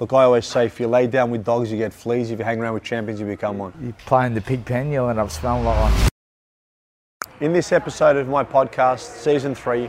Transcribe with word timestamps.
Look, 0.00 0.12
I 0.12 0.24
always 0.24 0.44
say 0.44 0.66
if 0.66 0.80
you 0.80 0.88
lay 0.88 1.06
down 1.06 1.30
with 1.30 1.44
dogs, 1.44 1.70
you 1.70 1.78
get 1.78 1.92
fleas. 1.92 2.32
If 2.32 2.40
you 2.40 2.44
hang 2.44 2.58
around 2.58 2.74
with 2.74 2.82
champions, 2.82 3.20
you 3.20 3.26
become 3.26 3.58
one. 3.58 3.72
You 3.80 3.92
play 3.92 4.26
in 4.26 4.34
the 4.34 4.40
pig 4.40 4.64
pen, 4.64 4.90
you'll 4.90 5.08
end 5.08 5.20
up 5.20 5.30
smelling 5.30 5.64
like 5.64 5.92
one. 5.92 6.10
In 7.40 7.52
this 7.52 7.70
episode 7.70 8.16
of 8.16 8.26
my 8.26 8.42
podcast, 8.42 8.98
season 9.22 9.54
three, 9.54 9.88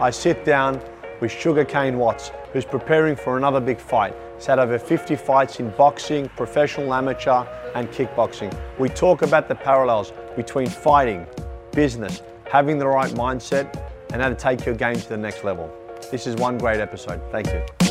I 0.00 0.10
sit 0.10 0.44
down 0.44 0.82
with 1.20 1.30
Sugar 1.30 1.64
Cane 1.64 1.98
Watts, 1.98 2.32
who's 2.52 2.64
preparing 2.64 3.14
for 3.14 3.36
another 3.36 3.60
big 3.60 3.78
fight. 3.78 4.12
He's 4.34 4.46
had 4.46 4.58
over 4.58 4.76
50 4.76 5.14
fights 5.14 5.60
in 5.60 5.70
boxing, 5.70 6.28
professional, 6.30 6.92
amateur, 6.92 7.44
and 7.76 7.88
kickboxing. 7.90 8.52
We 8.80 8.88
talk 8.88 9.22
about 9.22 9.46
the 9.46 9.54
parallels 9.54 10.12
between 10.34 10.66
fighting, 10.66 11.28
business, 11.70 12.22
having 12.50 12.76
the 12.76 12.88
right 12.88 13.12
mindset, 13.12 13.72
and 14.12 14.20
how 14.20 14.30
to 14.30 14.34
take 14.34 14.66
your 14.66 14.74
game 14.74 14.96
to 14.96 15.08
the 15.08 15.16
next 15.16 15.44
level. 15.44 15.72
This 16.10 16.26
is 16.26 16.34
one 16.34 16.58
great 16.58 16.80
episode. 16.80 17.20
Thank 17.30 17.46
you. 17.52 17.83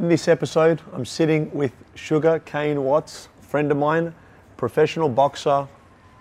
In 0.00 0.08
this 0.08 0.28
episode, 0.28 0.80
I'm 0.94 1.04
sitting 1.04 1.50
with 1.52 1.72
Sugar 1.94 2.38
Kane 2.46 2.84
Watts, 2.84 3.28
friend 3.42 3.70
of 3.70 3.76
mine, 3.76 4.14
professional 4.56 5.10
boxer 5.10 5.68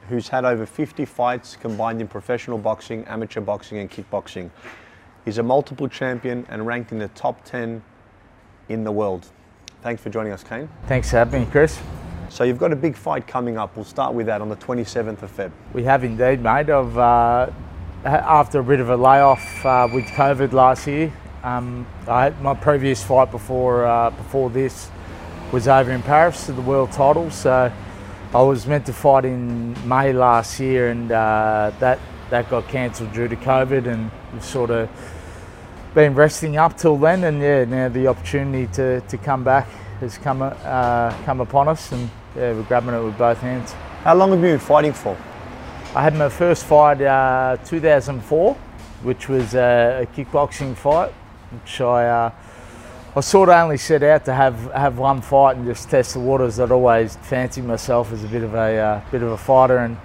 who's 0.09 0.27
had 0.27 0.43
over 0.43 0.65
50 0.65 1.05
fights 1.05 1.55
combined 1.55 2.01
in 2.01 2.07
professional 2.09 2.57
boxing, 2.57 3.05
amateur 3.05 3.39
boxing, 3.39 3.77
and 3.77 3.89
kickboxing. 3.89 4.49
He's 5.23 5.37
a 5.37 5.43
multiple 5.43 5.87
champion 5.87 6.45
and 6.49 6.67
ranked 6.67 6.91
in 6.91 6.99
the 6.99 7.07
top 7.09 7.45
10 7.45 7.81
in 8.67 8.83
the 8.83 8.91
world. 8.91 9.27
Thanks 9.81 10.01
for 10.01 10.09
joining 10.09 10.33
us, 10.33 10.43
Kane. 10.43 10.67
Thanks 10.87 11.11
for 11.11 11.15
having 11.15 11.43
me, 11.43 11.47
Chris. 11.49 11.79
So 12.27 12.43
you've 12.43 12.59
got 12.59 12.73
a 12.73 12.75
big 12.75 12.97
fight 12.97 13.27
coming 13.27 13.57
up. 13.57 13.77
We'll 13.77 13.85
start 13.85 14.13
with 14.13 14.25
that 14.25 14.41
on 14.41 14.49
the 14.49 14.57
27th 14.57 15.21
of 15.21 15.31
Feb. 15.33 15.53
We 15.71 15.85
have 15.85 16.03
indeed, 16.03 16.41
mate. 16.41 16.69
Of 16.69 16.97
uh, 16.97 17.49
after 18.03 18.59
a 18.59 18.63
bit 18.63 18.81
of 18.81 18.89
a 18.89 18.97
layoff 18.97 19.65
uh, 19.65 19.87
with 19.89 20.03
COVID 20.07 20.51
last 20.51 20.85
year, 20.85 21.13
um, 21.43 21.87
I 22.07 22.31
my 22.41 22.53
previous 22.53 23.03
fight 23.03 23.31
before 23.31 23.85
uh, 23.85 24.09
before 24.09 24.49
this 24.49 24.89
was 25.51 25.67
over 25.67 25.91
in 25.91 26.01
Paris 26.01 26.45
for 26.45 26.51
the 26.51 26.61
world 26.61 26.91
title. 26.91 27.31
So 27.31 27.71
I 28.33 28.41
was 28.41 28.67
meant 28.67 28.85
to 28.87 28.93
fight 28.93 29.25
in 29.25 29.75
May 29.87 30.13
last 30.13 30.59
year, 30.59 30.89
and 30.89 31.11
uh, 31.11 31.71
that 31.79 31.99
that 32.29 32.49
got 32.49 32.67
cancelled 32.67 33.13
due 33.13 33.27
to 33.27 33.35
COVID, 33.35 33.87
and 33.87 34.11
we've 34.33 34.43
sort 34.43 34.69
of 34.69 34.89
been 35.95 36.13
resting 36.13 36.57
up 36.57 36.77
till 36.77 36.97
then. 36.97 37.23
And 37.23 37.41
yeah, 37.41 37.65
now 37.65 37.89
the 37.89 38.07
opportunity 38.07 38.71
to, 38.73 39.01
to 39.01 39.17
come 39.17 39.43
back 39.43 39.67
has 40.01 40.17
come 40.17 40.41
uh, 40.41 41.13
come 41.23 41.39
upon 41.39 41.69
us, 41.69 41.91
and 41.91 42.09
yeah, 42.35 42.53
we're 42.53 42.63
grabbing 42.63 42.93
it 42.93 43.03
with 43.03 43.17
both 43.17 43.39
hands. 43.39 43.71
How 44.03 44.13
long 44.13 44.31
have 44.31 44.39
you 44.39 44.47
been 44.47 44.59
fighting 44.59 44.93
for? 44.93 45.17
I 45.95 46.03
had 46.03 46.15
my 46.15 46.29
first 46.29 46.65
fight 46.65 47.01
uh, 47.01 47.57
2004, 47.65 48.53
which 49.03 49.27
was 49.27 49.55
a 49.55 50.07
kickboxing 50.13 50.75
fight 50.75 51.11
which 51.51 51.81
I, 51.81 52.07
uh, 52.07 52.31
I 53.15 53.21
sort 53.21 53.49
of 53.49 53.55
only 53.55 53.77
set 53.77 54.03
out 54.03 54.25
to 54.25 54.33
have, 54.33 54.71
have 54.71 54.97
one 54.97 55.21
fight 55.21 55.57
and 55.57 55.65
just 55.65 55.89
test 55.89 56.13
the 56.13 56.19
waters. 56.19 56.59
I'd 56.59 56.71
always 56.71 57.15
fancied 57.17 57.65
myself 57.65 58.11
as 58.11 58.23
a 58.23 58.27
bit 58.27 58.43
of 58.43 58.53
a 58.53 58.77
uh, 58.77 59.01
bit 59.11 59.23
of 59.23 59.31
a 59.31 59.37
fighter 59.37 59.77
and 59.79 59.97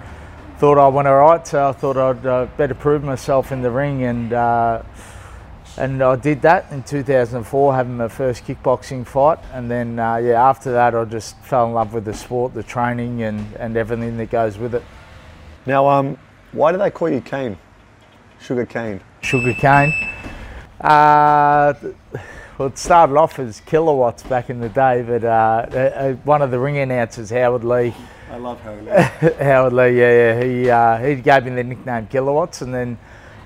thought 0.57 0.77
I 0.77 0.87
went 0.87 1.07
all 1.07 1.17
right. 1.17 1.45
So 1.45 1.69
I 1.69 1.71
thought 1.71 1.97
I'd 1.97 2.25
uh, 2.25 2.47
better 2.57 2.73
prove 2.73 3.03
myself 3.03 3.51
in 3.51 3.61
the 3.61 3.71
ring 3.71 4.03
and 4.03 4.33
uh, 4.33 4.81
and 5.77 6.01
I 6.01 6.15
did 6.15 6.41
that 6.43 6.71
in 6.71 6.83
2004, 6.83 7.75
having 7.75 7.97
my 7.97 8.07
first 8.07 8.45
kickboxing 8.45 9.05
fight. 9.05 9.39
And 9.51 9.69
then 9.69 9.99
uh, 9.99 10.17
yeah, 10.17 10.41
after 10.41 10.71
that, 10.71 10.95
I 10.95 11.03
just 11.05 11.37
fell 11.39 11.67
in 11.67 11.73
love 11.73 11.93
with 11.93 12.05
the 12.05 12.13
sport, 12.13 12.53
the 12.53 12.63
training, 12.63 13.23
and 13.23 13.45
and 13.57 13.77
everything 13.77 14.17
that 14.17 14.29
goes 14.29 14.57
with 14.57 14.73
it. 14.73 14.83
Now, 15.65 15.87
um, 15.89 16.17
why 16.53 16.71
do 16.71 16.77
they 16.77 16.91
call 16.91 17.09
you 17.09 17.21
Cane? 17.21 17.57
Sugar 18.39 18.65
cane. 18.65 19.01
Sugar 19.21 19.53
cane. 19.53 19.93
Uh, 20.79 21.73
well, 22.57 22.67
it 22.69 22.77
started 22.77 23.17
off 23.17 23.39
as 23.39 23.59
kilowatts 23.61 24.23
back 24.23 24.49
in 24.49 24.59
the 24.59 24.69
day, 24.69 25.01
but 25.01 25.23
uh, 25.23 25.27
uh, 25.27 26.13
one 26.23 26.41
of 26.41 26.51
the 26.51 26.59
ring 26.59 26.77
announcers, 26.77 27.29
Howard 27.29 27.63
Lee. 27.63 27.93
I 28.31 28.37
love 28.37 28.61
Howard 28.61 28.85
Lee. 28.85 29.33
Howard 29.43 29.73
Lee, 29.73 29.99
yeah, 29.99 30.11
yeah. 30.11 30.43
He, 30.43 30.69
uh, 30.69 30.97
he 30.97 31.15
gave 31.21 31.45
me 31.45 31.51
the 31.51 31.63
nickname 31.63 32.07
Kilowatts, 32.07 32.61
and 32.61 32.73
then 32.73 32.97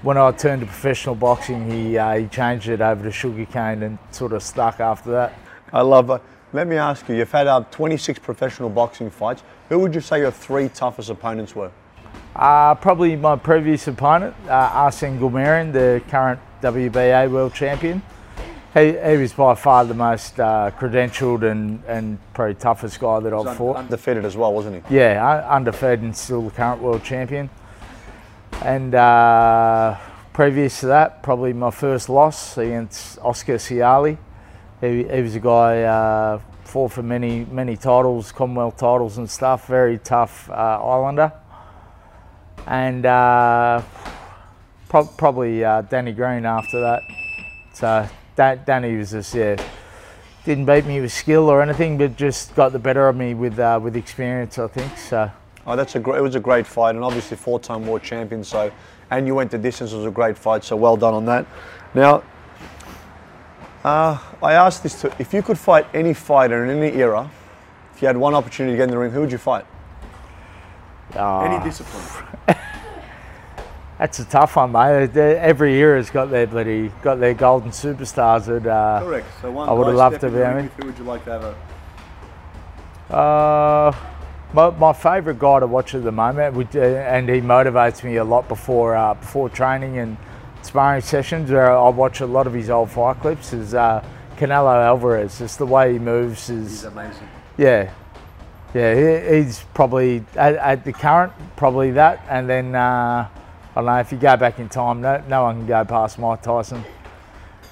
when 0.01 0.17
I 0.17 0.31
turned 0.31 0.61
to 0.61 0.65
professional 0.65 1.15
boxing, 1.15 1.69
he, 1.69 1.97
uh, 1.97 2.17
he 2.17 2.27
changed 2.27 2.69
it 2.69 2.81
over 2.81 3.03
to 3.03 3.11
sugarcane 3.11 3.83
and 3.83 3.97
sort 4.11 4.33
of 4.33 4.41
stuck 4.41 4.79
after 4.79 5.11
that. 5.11 5.33
I 5.73 5.81
love 5.81 6.09
it. 6.09 6.21
Let 6.51 6.67
me 6.67 6.77
ask 6.77 7.07
you, 7.09 7.15
you've 7.15 7.31
had 7.31 7.47
uh, 7.47 7.63
26 7.69 8.19
professional 8.19 8.69
boxing 8.69 9.11
fights. 9.11 9.43
Who 9.69 9.79
would 9.79 9.93
you 9.93 10.01
say 10.01 10.19
your 10.19 10.31
three 10.31 10.69
toughest 10.69 11.09
opponents 11.09 11.55
were? 11.55 11.71
Uh, 12.35 12.73
probably 12.75 13.15
my 13.15 13.35
previous 13.35 13.87
opponent, 13.87 14.35
uh, 14.47 14.71
Arsene 14.73 15.19
Goulamirian, 15.19 15.73
the 15.73 16.01
current 16.09 16.39
WBA 16.61 17.29
world 17.31 17.53
champion. 17.53 18.01
He, 18.73 18.91
he 18.91 19.17
was 19.17 19.33
by 19.33 19.55
far 19.55 19.83
the 19.83 19.95
most 19.95 20.39
uh, 20.39 20.71
credentialed 20.77 21.49
and, 21.49 21.83
and 21.87 22.19
probably 22.33 22.53
toughest 22.53 22.99
guy 22.99 23.19
that 23.19 23.33
I've 23.33 23.57
fought. 23.57 23.77
Undefeated 23.77 24.25
as 24.25 24.37
well, 24.37 24.53
wasn't 24.53 24.85
he? 24.87 24.95
Yeah, 24.95 25.47
undefeated 25.49 26.03
and 26.03 26.15
still 26.15 26.43
the 26.43 26.51
current 26.51 26.79
world 26.81 27.03
champion. 27.03 27.49
And 28.61 28.93
uh, 28.93 29.97
previous 30.33 30.81
to 30.81 30.87
that, 30.87 31.23
probably 31.23 31.53
my 31.53 31.71
first 31.71 32.09
loss 32.09 32.57
against 32.57 33.17
Oscar 33.19 33.55
Ciali. 33.55 34.17
He, 34.81 35.03
he 35.03 35.21
was 35.21 35.35
a 35.35 35.39
guy 35.39 35.83
uh, 35.83 36.39
fought 36.63 36.91
for 36.91 37.01
many 37.01 37.45
many 37.45 37.75
titles, 37.75 38.31
Commonwealth 38.31 38.77
titles 38.77 39.17
and 39.17 39.29
stuff. 39.29 39.67
Very 39.67 39.97
tough 39.97 40.49
uh, 40.49 40.79
Islander. 40.83 41.33
And 42.67 43.05
uh, 43.05 43.81
Pro- 44.89 45.05
probably 45.05 45.63
uh, 45.63 45.83
Danny 45.83 46.11
Green 46.11 46.45
after 46.45 46.81
that. 46.81 47.03
So 47.73 48.09
da- 48.35 48.55
Danny 48.55 48.97
was 48.97 49.11
just 49.11 49.33
yeah, 49.35 49.55
didn't 50.43 50.65
beat 50.65 50.85
me 50.85 50.99
with 50.99 51.11
skill 51.11 51.47
or 51.47 51.61
anything, 51.61 51.97
but 51.97 52.17
just 52.17 52.55
got 52.55 52.71
the 52.71 52.79
better 52.79 53.07
of 53.07 53.15
me 53.15 53.35
with 53.35 53.59
uh, 53.59 53.79
with 53.81 53.95
experience. 53.95 54.57
I 54.57 54.67
think 54.67 54.97
so. 54.97 55.31
Oh, 55.67 55.75
that's 55.75 55.95
a 55.95 55.99
great. 55.99 56.17
It 56.17 56.21
was 56.21 56.33
a 56.35 56.39
great 56.39 56.65
fight, 56.65 56.95
and 56.95 57.03
obviously 57.03 57.37
four-time 57.37 57.85
world 57.85 58.01
champion. 58.01 58.43
So, 58.43 58.71
and 59.11 59.27
you 59.27 59.35
went 59.35 59.51
the 59.51 59.59
distance. 59.59 59.93
It 59.93 59.97
was 59.97 60.07
a 60.07 60.11
great 60.11 60.37
fight. 60.37 60.63
So 60.63 60.75
well 60.75 60.97
done 60.97 61.13
on 61.13 61.25
that. 61.25 61.45
Now, 61.93 62.23
uh, 63.83 64.17
I 64.41 64.53
asked 64.53 64.81
this 64.81 64.99
to: 65.01 65.13
if 65.19 65.33
you 65.35 65.43
could 65.43 65.59
fight 65.59 65.85
any 65.93 66.15
fighter 66.15 66.65
in 66.65 66.81
any 66.81 66.97
era, 66.97 67.29
if 67.93 68.01
you 68.01 68.07
had 68.07 68.17
one 68.17 68.33
opportunity 68.33 68.73
to 68.73 68.77
get 68.77 68.85
in 68.85 68.89
the 68.89 68.97
ring, 68.97 69.11
who 69.11 69.21
would 69.21 69.31
you 69.31 69.37
fight? 69.37 69.65
Uh, 71.15 71.41
any 71.41 71.63
discipline. 71.63 72.25
That's 73.99 74.17
a 74.19 74.23
tough 74.23 74.55
one, 74.55 74.71
mate. 74.71 75.17
Every 75.17 75.73
era's 75.75 76.09
got 76.09 76.31
their 76.31 76.47
bloody 76.47 76.89
got 77.01 77.19
their 77.19 77.33
golden 77.33 77.71
superstars. 77.71 78.45
That 78.45 78.65
uh, 78.65 79.01
correct. 79.03 79.27
So 79.41 79.51
one. 79.51 79.67
I 79.67 79.73
would 79.73 79.87
have 79.87 79.95
loved 79.97 80.21
to 80.21 80.29
be. 80.29 80.41
I 80.41 80.61
mean, 80.61 80.71
who 80.77 80.85
would 80.85 80.97
you 80.97 81.03
like 81.03 81.25
to 81.25 81.31
have? 81.31 81.55
A... 83.09 83.13
Uh, 83.13 83.95
my, 84.53 84.69
my 84.69 84.93
favourite 84.93 85.37
guy 85.37 85.59
to 85.59 85.67
watch 85.67 85.95
at 85.95 86.03
the 86.05 86.13
moment, 86.13 86.55
would, 86.55 86.73
uh, 86.73 86.79
and 86.79 87.27
he 87.27 87.41
motivates 87.41 88.01
me 88.01 88.15
a 88.15 88.23
lot 88.23 88.47
before 88.47 88.95
uh, 88.95 89.15
before 89.15 89.49
training 89.49 89.97
and 89.97 90.15
sparring 90.61 91.01
sessions. 91.01 91.51
Where 91.51 91.77
I 91.77 91.89
watch 91.89 92.21
a 92.21 92.25
lot 92.25 92.47
of 92.47 92.53
his 92.53 92.69
old 92.69 92.89
fight 92.89 93.19
clips. 93.19 93.51
Is 93.51 93.73
uh, 93.73 94.01
Canelo 94.37 94.81
Alvarez. 94.81 95.39
Just 95.39 95.57
the 95.57 95.65
way 95.65 95.91
he 95.91 95.99
moves 95.99 96.49
is. 96.49 96.69
He's 96.69 96.83
amazing. 96.85 97.27
Yeah, 97.57 97.91
yeah. 98.73 98.95
He, 98.95 99.35
he's 99.43 99.65
probably 99.73 100.23
at, 100.37 100.55
at, 100.55 100.85
the 100.85 100.93
current 100.93 101.33
probably 101.57 101.91
that, 101.91 102.25
and 102.29 102.49
then. 102.49 103.29
I 103.79 103.81
don't 103.81 103.95
know 103.95 103.99
if 103.99 104.11
you 104.11 104.17
go 104.17 104.35
back 104.35 104.59
in 104.59 104.67
time, 104.67 104.99
no, 104.99 105.23
no 105.29 105.43
one 105.43 105.59
can 105.59 105.67
go 105.67 105.85
past 105.85 106.19
Mike 106.19 106.41
Tyson. 106.41 106.83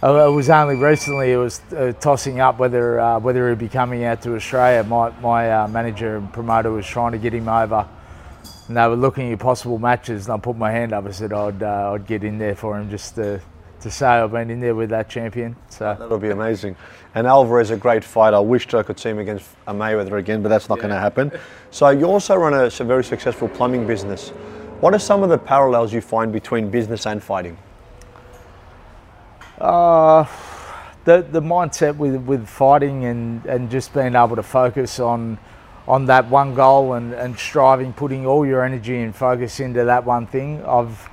Uh, 0.02 0.30
it 0.30 0.32
was 0.32 0.50
only 0.50 0.76
recently 0.76 1.34
it 1.34 1.38
was 1.38 1.60
uh, 1.76 1.92
tossing 2.00 2.40
up 2.40 2.60
whether 2.60 2.98
uh, 2.98 3.20
whether 3.20 3.50
he'd 3.50 3.58
be 3.58 3.68
coming 3.68 4.06
out 4.06 4.22
to 4.22 4.36
Australia. 4.36 4.84
My 4.84 5.10
my 5.20 5.52
uh, 5.52 5.68
manager 5.68 6.18
and 6.18 6.32
promoter 6.32 6.72
was 6.72 6.86
trying 6.86 7.12
to 7.12 7.18
get 7.18 7.34
him 7.34 7.50
over, 7.50 7.86
and 8.68 8.78
they 8.78 8.88
were 8.88 8.96
looking 8.96 9.34
at 9.34 9.40
possible 9.40 9.80
matches. 9.80 10.28
And 10.28 10.36
I 10.36 10.38
put 10.38 10.56
my 10.56 10.72
hand 10.72 10.94
up. 10.94 11.06
I 11.06 11.12
said 11.12 11.34
I'd 11.34 11.62
uh, 11.62 11.94
I'd 11.94 12.08
get 12.08 12.24
in 12.24 12.38
there 12.38 12.56
for 12.56 12.80
him 12.80 12.90
just 12.90 13.16
to 13.16 13.42
to 13.82 13.92
say 13.92 14.06
I've 14.06 14.32
been 14.32 14.50
in 14.50 14.62
there 14.62 14.76
with 14.76 14.92
that 14.92 15.10
champion. 15.10 15.56
So 15.70 15.96
that'll 16.00 16.20
be 16.20 16.30
amazing. 16.30 16.78
And 17.16 17.28
Alvarez 17.28 17.72
is 17.72 17.78
a 17.78 17.78
great 17.78 18.04
fighter. 18.04 18.38
I 18.38 18.40
wished 18.40 18.74
I 18.76 18.84
could 18.84 19.00
see 19.00 19.10
him 19.10 19.20
against 19.20 19.50
Mayweather 19.66 20.20
again, 20.20 20.42
but 20.42 20.50
that's 20.50 20.70
not 20.70 20.78
yeah. 20.78 20.84
going 20.84 20.94
to 20.94 21.00
happen. 21.00 21.32
So 21.72 21.90
you 21.90 22.06
also 22.06 22.36
run 22.36 22.54
a, 22.54 22.66
a 22.66 22.84
very 22.86 23.04
successful 23.04 23.50
plumbing 23.50 23.86
business. 23.88 24.32
What 24.80 24.94
are 24.94 25.00
some 25.00 25.24
of 25.24 25.30
the 25.30 25.40
parallels 25.40 25.92
you 25.92 26.02
find 26.02 26.32
between 26.32 26.70
business 26.70 27.08
and 27.08 27.22
fighting? 27.22 27.58
Uh, 29.60 30.26
the 31.04 31.26
the 31.32 31.42
mindset 31.42 31.98
with 31.98 32.16
with 32.28 32.48
fighting 32.48 33.06
and, 33.06 33.44
and 33.48 33.72
just 33.72 33.92
being 33.92 34.14
able 34.14 34.36
to 34.36 34.44
focus 34.44 35.00
on 35.00 35.40
on 35.88 36.06
that 36.06 36.28
one 36.30 36.54
goal 36.54 36.94
and, 36.94 37.14
and 37.14 37.40
striving, 37.40 37.92
putting 37.94 38.28
all 38.28 38.46
your 38.46 38.64
energy 38.64 38.98
and 38.98 39.16
focus 39.16 39.60
into 39.60 39.86
that 39.86 40.06
one 40.06 40.28
thing. 40.28 40.64
I've 40.64 41.10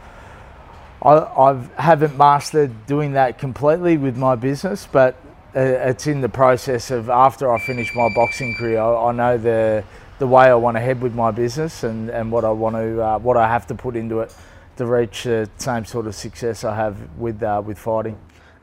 I 1.01 1.21
I've, 1.21 1.73
haven't 1.77 2.19
mastered 2.19 2.85
doing 2.87 3.13
that 3.13 3.39
completely 3.39 3.97
with 3.97 4.19
my 4.19 4.35
business, 4.35 4.87
but 4.93 5.15
uh, 5.57 5.61
it's 5.61 6.07
in 6.07 6.21
the 6.21 6.29
process 6.29 6.91
of 6.91 7.09
after 7.09 7.51
I 7.51 7.59
finish 7.59 7.95
my 7.95 8.11
boxing 8.15 8.57
career. 8.57 8.81
I, 8.81 9.09
I 9.09 9.13
know 9.13 9.39
the 9.39 9.85
the 10.19 10.27
way 10.27 10.45
I 10.45 10.55
want 10.55 10.77
to 10.77 10.81
head 10.81 11.01
with 11.01 11.15
my 11.15 11.31
business 11.31 11.83
and, 11.85 12.09
and 12.11 12.31
what 12.31 12.45
I 12.45 12.51
want 12.51 12.77
to 12.77 13.03
uh, 13.03 13.19
what 13.19 13.37
I 13.37 13.49
have 13.49 13.67
to 13.69 13.75
put 13.75 13.97
into 13.97 14.21
it 14.21 14.35
to 14.77 14.87
reach 14.87 15.25
the 15.25 15.49
same 15.59 15.85
sort 15.85 16.07
of 16.07 16.15
success 16.15 16.65
I 16.65 16.75
have 16.75 16.97
with 17.19 17.43
uh, 17.43 17.63
with 17.65 17.79
fighting. 17.79 18.19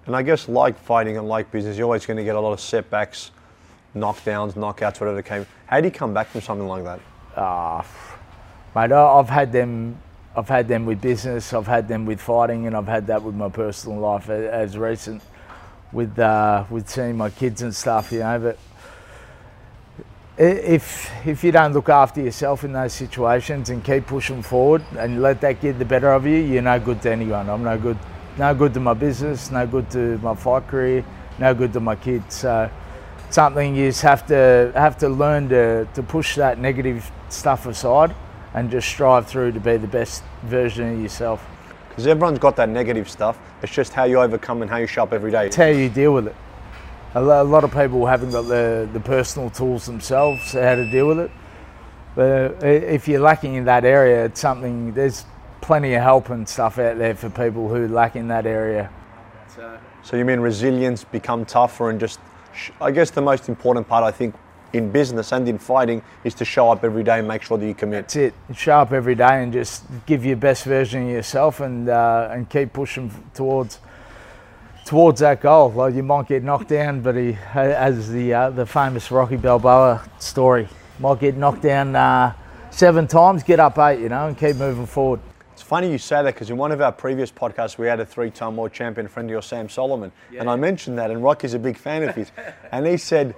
And 0.06 0.16
I 0.16 0.24
guess 0.24 0.48
like 0.50 0.78
fighting 0.80 1.18
and 1.18 1.28
like 1.28 1.52
business, 1.52 1.78
you're 1.78 1.86
always 1.86 2.06
going 2.06 2.18
to 2.18 2.24
get 2.24 2.36
a 2.36 2.40
lot 2.40 2.54
of 2.54 2.60
setbacks, 2.60 3.32
knockdowns, 3.96 4.54
knockouts, 4.54 5.00
whatever 5.00 5.22
came. 5.22 5.46
How 5.68 5.80
do 5.80 5.88
you 5.88 5.92
come 5.92 6.14
back 6.14 6.28
from 6.28 6.42
something 6.42 6.68
like 6.68 6.84
that? 6.84 7.00
Ah, 7.38 7.86
mate, 8.76 8.92
I- 8.92 9.20
I've 9.20 9.30
had 9.30 9.52
them. 9.52 9.98
I've 10.36 10.48
had 10.48 10.68
them 10.70 10.86
with 10.86 11.02
business. 11.02 11.54
I've 11.54 11.68
had 11.68 11.88
them 11.90 12.06
with 12.06 12.22
fighting, 12.22 12.66
and 12.66 12.76
I've 12.76 12.88
had 12.88 13.08
that 13.08 13.22
with 13.22 13.36
my 13.36 13.50
personal 13.50 14.00
life 14.00 14.30
as 14.30 14.78
recent 14.78 15.22
with 15.92 16.18
uh, 16.18 16.64
with 16.70 16.90
seeing 16.90 17.18
my 17.18 17.30
kids 17.30 17.62
and 17.62 17.76
stuff. 17.76 18.12
You 18.12 18.20
know, 18.20 18.40
but 18.40 18.58
if 20.42 21.12
if 21.26 21.44
you 21.44 21.52
don't 21.52 21.74
look 21.74 21.90
after 21.90 22.22
yourself 22.22 22.64
in 22.64 22.74
those 22.74 22.94
situations 22.94 23.70
and 23.70 23.84
keep 23.84 24.08
pushing 24.08 24.42
forward 24.42 24.84
and 24.98 25.22
let 25.22 25.40
that 25.42 25.62
get 25.62 25.78
the 25.78 25.86
better 25.86 26.12
of 26.12 26.26
you, 26.26 26.38
you're 26.38 26.62
no 26.64 26.80
good 26.80 27.02
to 27.04 27.12
anyone. 27.12 27.50
I'm 27.50 27.64
no 27.64 27.78
good, 27.78 27.98
no 28.38 28.54
good 28.56 28.74
to 28.74 28.80
my 28.80 28.96
business, 28.96 29.52
no 29.52 29.68
good 29.68 29.90
to 29.92 30.18
my 30.20 30.34
fight 30.34 30.68
career, 30.68 31.06
no 31.38 31.54
good 31.54 31.74
to 31.74 31.80
my 31.80 31.96
kids. 31.96 32.36
So 32.36 32.70
something 33.30 33.76
you 33.76 33.90
just 33.90 34.02
have 34.02 34.26
to 34.28 34.72
have 34.74 34.98
to 35.00 35.10
learn 35.10 35.50
to, 35.50 35.86
to 35.94 36.04
push 36.04 36.36
that 36.38 36.58
negative 36.58 37.12
stuff 37.30 37.68
aside 37.68 38.16
and 38.54 38.72
just 38.72 38.88
strive 38.88 39.28
through 39.28 39.52
to 39.52 39.60
be 39.60 39.78
the 39.78 39.88
best 39.88 40.24
version 40.44 40.96
of 40.96 41.02
yourself. 41.02 41.46
Because 41.90 42.08
everyone's 42.08 42.40
got 42.40 42.56
that 42.56 42.70
negative 42.70 43.10
stuff. 43.10 43.38
It's 43.62 43.72
just 43.72 43.94
how 43.94 44.06
you 44.06 44.20
overcome 44.20 44.62
and 44.62 44.72
how 44.72 44.78
you 44.78 44.88
show 44.88 45.04
up 45.04 45.14
every 45.14 45.30
day. 45.30 45.46
It's 45.48 45.56
how 45.56 45.66
you 45.66 45.90
deal 45.90 46.14
with 46.14 46.28
it. 46.28 46.36
A 47.14 47.22
lot 47.22 47.64
of 47.66 47.74
people 47.74 48.06
haven't 48.06 48.32
got 48.32 48.44
the, 48.44 48.90
the 48.94 49.00
personal 49.02 49.50
tools 49.50 49.86
themselves 49.86 50.54
how 50.54 50.76
to 50.76 50.90
deal 50.90 51.08
with 51.08 51.20
it. 51.20 51.32
But 52.16 52.64
if 52.64 53.08
you're 53.08 53.20
lacking 53.20 53.56
in 53.56 53.66
that 53.66 53.84
area, 53.84 54.26
it's 54.26 54.40
something, 54.40 54.94
there's 54.94 55.26
plenty 55.60 55.94
of 55.94 56.04
help 56.04 56.30
and 56.30 56.48
stuff 56.48 56.80
out 56.80 56.98
there 56.98 57.16
for 57.16 57.30
people 57.30 57.68
who 57.68 57.88
lack 57.88 58.16
in 58.16 58.28
that 58.30 58.46
area. 58.46 58.90
So 60.04 60.18
you 60.18 60.26
mean 60.26 60.40
resilience, 60.40 61.04
become 61.04 61.46
tougher, 61.46 61.90
and 61.90 62.00
just, 62.00 62.20
I 62.80 62.92
guess 62.92 63.12
the 63.12 63.22
most 63.22 63.50
important 63.50 63.88
part, 63.88 64.04
I 64.04 64.12
think, 64.12 64.34
in 64.74 64.90
business 64.90 65.34
and 65.34 65.48
in 65.50 65.58
fighting 65.58 66.02
is 66.24 66.34
to 66.36 66.46
show 66.46 66.72
up 66.72 66.84
every 66.84 67.04
day 67.04 67.20
and 67.20 67.28
make 67.28 67.44
sure 67.44 67.58
that 67.58 67.66
you 67.66 67.74
commit. 67.74 68.04
That's 68.04 68.16
it. 68.16 68.34
Show 68.56 68.80
up 68.80 68.94
every 68.94 69.16
day 69.16 69.44
and 69.44 69.52
just 69.52 69.84
give 70.06 70.26
your 70.26 70.38
best 70.38 70.64
version 70.64 71.04
of 71.04 71.10
yourself 71.10 71.60
and 71.60 71.90
uh, 71.90 72.30
and 72.32 72.50
keep 72.50 72.72
pushing 72.72 73.12
towards 73.34 73.80
towards 74.92 75.22
that 75.22 75.40
goal. 75.40 75.72
Like 75.72 75.96
you 75.96 76.04
might 76.04 76.28
get 76.28 76.44
knocked 76.44 76.68
down, 76.68 77.00
but 77.00 77.16
he, 77.16 77.38
as 77.54 78.12
the 78.12 78.34
uh, 78.34 78.50
the 78.50 78.66
famous 78.66 79.10
Rocky 79.10 79.38
Balboa 79.38 80.04
story, 80.20 80.68
might 81.00 81.18
get 81.22 81.38
knocked 81.38 81.62
down 81.62 81.96
uh, 81.96 82.34
seven 82.72 83.08
times, 83.08 83.42
get 83.42 83.62
up 83.62 83.80
eight, 83.80 84.02
you 84.02 84.10
know, 84.10 84.28
and 84.28 84.38
keep 84.38 84.58
moving 84.58 84.86
forward. 84.86 85.22
It's 85.54 85.62
funny 85.62 85.90
you 85.90 85.98
say 85.98 86.22
that 86.24 86.34
because 86.34 86.50
in 86.50 86.58
one 86.58 86.74
of 86.74 86.82
our 86.82 86.92
previous 86.92 87.32
podcasts, 87.32 87.78
we 87.78 87.88
had 87.88 88.02
a 88.02 88.06
three 88.06 88.30
time 88.30 88.58
world 88.58 88.74
champion 88.74 89.08
friend 89.08 89.30
of 89.30 89.32
yours, 89.32 89.46
Sam 89.46 89.70
Soliman. 89.70 90.12
And 90.38 90.50
I 90.50 90.58
mentioned 90.58 90.98
that, 90.98 91.10
and 91.10 91.24
Rocky's 91.24 91.54
a 91.54 91.60
big 91.60 91.78
fan 91.78 92.04
of 92.04 92.14
his. 92.14 92.30
and 92.74 92.86
he 92.86 92.98
said, 92.98 93.34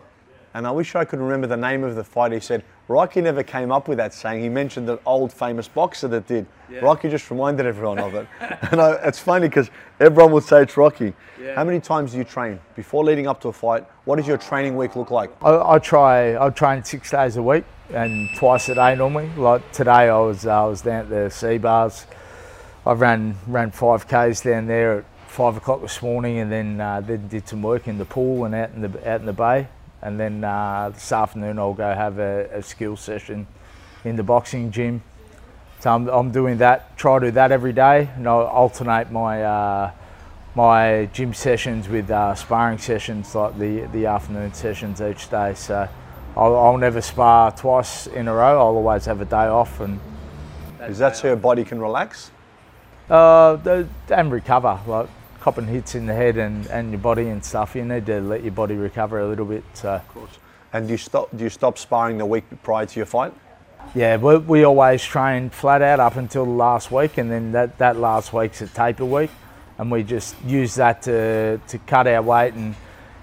and 0.53 0.67
I 0.67 0.71
wish 0.71 0.95
I 0.95 1.05
could 1.05 1.19
remember 1.19 1.47
the 1.47 1.57
name 1.57 1.83
of 1.83 1.95
the 1.95 2.03
fight, 2.03 2.31
he 2.31 2.39
said, 2.39 2.63
Rocky 2.87 3.21
never 3.21 3.43
came 3.43 3.71
up 3.71 3.87
with 3.87 3.97
that 3.97 4.13
saying. 4.13 4.43
He 4.43 4.49
mentioned 4.49 4.89
an 4.89 4.99
old 5.05 5.31
famous 5.31 5.67
boxer 5.67 6.07
that 6.09 6.27
did. 6.27 6.45
Rocky 6.81 7.09
just 7.09 7.29
reminded 7.31 7.65
everyone 7.65 7.97
of 7.99 8.13
it. 8.13 8.27
and 8.71 8.81
I, 8.81 8.93
it's 9.05 9.19
funny 9.19 9.47
because 9.47 9.69
everyone 9.99 10.31
would 10.33 10.43
say 10.43 10.61
it's 10.61 10.75
Rocky. 10.75 11.13
How 11.55 11.63
many 11.63 11.79
times 11.79 12.11
do 12.11 12.17
you 12.17 12.23
train? 12.23 12.59
Before 12.75 13.03
leading 13.03 13.27
up 13.27 13.41
to 13.41 13.49
a 13.49 13.53
fight, 13.53 13.85
what 14.05 14.17
does 14.17 14.27
your 14.27 14.37
training 14.37 14.75
week 14.75 14.95
look 14.95 15.11
like? 15.11 15.31
I, 15.41 15.75
I 15.75 15.79
try. 15.79 16.37
I 16.37 16.49
train 16.49 16.83
six 16.83 17.11
days 17.11 17.37
a 17.37 17.43
week 17.43 17.63
and 17.91 18.29
twice 18.35 18.69
a 18.69 18.75
day 18.75 18.95
normally. 18.95 19.29
Like 19.37 19.71
today, 19.71 20.09
I 20.09 20.19
was 20.19 20.45
I 20.45 20.65
was 20.65 20.81
down 20.81 21.01
at 21.01 21.09
the 21.09 21.29
sea 21.29 21.57
baths. 21.57 22.05
I 22.85 22.93
ran 22.93 23.35
ran 23.47 23.71
five 23.71 24.07
k's 24.07 24.41
down 24.41 24.67
there 24.67 24.99
at 24.99 25.05
five 25.27 25.57
o'clock 25.57 25.81
this 25.81 26.01
morning, 26.01 26.39
and 26.39 26.51
then 26.51 26.81
uh, 26.81 27.01
then 27.01 27.27
did 27.27 27.47
some 27.47 27.61
work 27.61 27.87
in 27.87 27.97
the 27.97 28.05
pool 28.05 28.45
and 28.45 28.55
out 28.55 28.71
in 28.71 28.81
the 28.81 29.09
out 29.09 29.19
in 29.19 29.25
the 29.25 29.33
bay. 29.33 29.67
And 30.03 30.19
then 30.19 30.43
uh, 30.43 30.91
this 30.93 31.11
afternoon, 31.11 31.57
I'll 31.57 31.73
go 31.73 31.93
have 31.93 32.19
a, 32.19 32.47
a 32.53 32.61
skill 32.61 32.95
session 32.95 33.47
in 34.03 34.15
the 34.15 34.23
boxing 34.23 34.69
gym. 34.69 35.01
So 35.79 35.91
I'm, 35.91 36.07
I'm 36.09 36.31
doing 36.31 36.59
that. 36.59 36.95
Try 36.97 37.19
to 37.19 37.25
do 37.27 37.31
that 37.31 37.51
every 37.51 37.73
day, 37.73 38.09
and 38.15 38.27
I'll 38.27 38.45
alternate 38.45 39.11
my. 39.11 39.43
Uh, 39.43 39.91
my 40.55 41.09
gym 41.13 41.33
sessions 41.33 41.89
with 41.89 42.11
uh, 42.11 42.35
sparring 42.35 42.77
sessions, 42.77 43.33
like 43.33 43.57
the 43.57 43.87
the 43.91 44.05
afternoon 44.05 44.53
sessions 44.53 45.01
each 45.01 45.27
day. 45.31 45.55
So 45.55 45.89
I'll, 46.37 46.55
I'll 46.55 46.77
never 46.77 47.01
spar 47.01 47.51
twice 47.51 48.07
in 48.07 48.27
a 48.27 48.33
row. 48.33 48.59
I'll 48.59 48.77
always 48.77 49.05
have 49.05 49.21
a 49.21 49.25
day 49.25 49.47
off 49.47 49.79
and 49.79 49.99
Is 50.81 50.99
that 50.99 51.17
so 51.17 51.27
your 51.27 51.37
body 51.37 51.63
can 51.63 51.79
relax? 51.81 52.31
uh, 53.09 53.83
and 54.09 54.31
recover. 54.31 54.79
Like 54.87 55.09
copping 55.43 55.67
hits 55.67 55.93
in 55.93 56.05
the 56.05 56.13
head 56.13 56.37
and, 56.37 56.65
and 56.67 56.91
your 56.91 57.01
body 57.01 57.27
and 57.27 57.43
stuff. 57.43 57.75
You 57.75 57.83
need 57.83 58.05
to 58.05 58.21
let 58.21 58.43
your 58.43 58.53
body 58.53 58.75
recover 58.75 59.19
a 59.19 59.27
little 59.27 59.45
bit. 59.45 59.65
Uh, 59.83 59.99
so 60.13 60.29
And 60.71 60.87
do 60.87 60.93
you 60.93 60.97
stop, 60.97 61.35
do 61.35 61.43
you 61.43 61.49
stop 61.49 61.77
sparring 61.77 62.17
the 62.17 62.25
week 62.25 62.45
prior 62.63 62.85
to 62.85 62.99
your 62.99 63.05
fight? 63.05 63.33
yeah, 63.93 64.15
we, 64.15 64.37
we 64.37 64.63
always 64.63 65.03
train 65.03 65.49
flat 65.49 65.81
out 65.81 65.99
up 65.99 66.15
until 66.15 66.45
the 66.45 66.51
last 66.51 66.91
week, 66.91 67.17
and 67.17 67.29
then 67.29 67.51
that, 67.51 67.77
that 67.79 67.97
last 67.97 68.31
week's 68.31 68.61
a 68.61 68.67
taper 68.67 69.03
week, 69.03 69.29
and 69.77 69.91
we 69.91 70.01
just 70.01 70.33
use 70.45 70.75
that 70.75 71.01
to, 71.01 71.59
to 71.67 71.77
cut 71.79 72.07
our 72.07 72.21
weight 72.21 72.53
and 72.53 72.73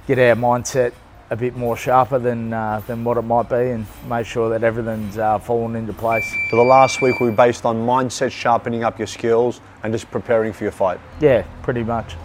get 0.07 0.19
our 0.19 0.37
mindset 0.37 0.93
a 1.31 1.37
bit 1.37 1.56
more 1.56 1.77
sharper 1.77 2.19
than 2.19 2.53
uh, 2.53 2.82
than 2.87 3.05
what 3.05 3.17
it 3.17 3.23
might 3.23 3.49
be, 3.49 3.71
and 3.71 3.87
make 4.09 4.27
sure 4.27 4.50
that 4.50 4.65
everything's 4.65 5.17
uh, 5.17 5.38
falling 5.38 5.77
into 5.77 5.93
place. 5.93 6.29
So 6.50 6.56
the 6.56 6.62
last 6.62 7.00
week 7.00 7.21
will 7.21 7.31
be 7.31 7.37
based 7.37 7.65
on 7.65 7.77
mindset, 7.77 8.32
sharpening 8.32 8.85
up 8.85 8.99
your 8.99 9.06
skills, 9.06 9.61
and 9.82 9.93
just 9.93 10.11
preparing 10.11 10.53
for 10.53 10.65
your 10.65 10.73
fight. 10.73 11.00
Yeah, 11.21 11.44
pretty 11.62 11.85
much. 11.85 12.17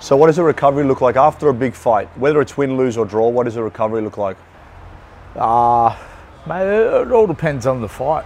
So 0.00 0.16
what 0.16 0.28
does 0.28 0.38
a 0.38 0.42
recovery 0.42 0.84
look 0.84 1.00
like 1.00 1.16
after 1.16 1.48
a 1.48 1.54
big 1.54 1.74
fight? 1.74 2.08
Whether 2.16 2.40
it's 2.40 2.56
win, 2.56 2.76
lose, 2.76 2.96
or 2.96 3.04
draw, 3.04 3.28
what 3.28 3.44
does 3.44 3.56
a 3.56 3.62
recovery 3.62 4.02
look 4.02 4.16
like? 4.16 4.36
Uh, 5.36 5.96
mate, 6.46 6.66
it 6.66 7.12
all 7.12 7.26
depends 7.26 7.66
on 7.66 7.80
the 7.80 7.88
fight. 7.88 8.24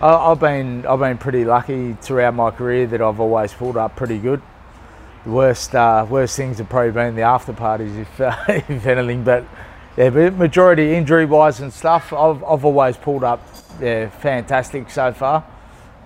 I've 0.00 0.38
been 0.38 0.86
I've 0.86 1.00
been 1.00 1.18
pretty 1.18 1.44
lucky 1.44 1.94
throughout 1.94 2.34
my 2.34 2.52
career 2.52 2.86
that 2.86 3.02
I've 3.02 3.18
always 3.18 3.52
pulled 3.52 3.76
up 3.76 3.96
pretty 3.96 4.18
good. 4.18 4.40
Worst 5.28 5.74
uh, 5.74 6.06
worst 6.08 6.36
things 6.36 6.56
have 6.56 6.70
probably 6.70 6.92
been 6.92 7.14
the 7.14 7.22
after 7.22 7.52
parties, 7.52 7.94
if 7.96 8.20
uh, 8.20 8.34
if 8.48 8.86
anything. 8.86 9.24
But 9.24 9.44
yeah, 9.94 10.08
but 10.08 10.34
majority 10.34 10.94
injury 10.94 11.26
wise 11.26 11.60
and 11.60 11.70
stuff, 11.70 12.14
I've 12.14 12.42
I've 12.42 12.64
always 12.64 12.96
pulled 12.96 13.24
up 13.24 13.46
yeah 13.78 14.08
fantastic 14.08 14.88
so 14.88 15.12
far. 15.12 15.44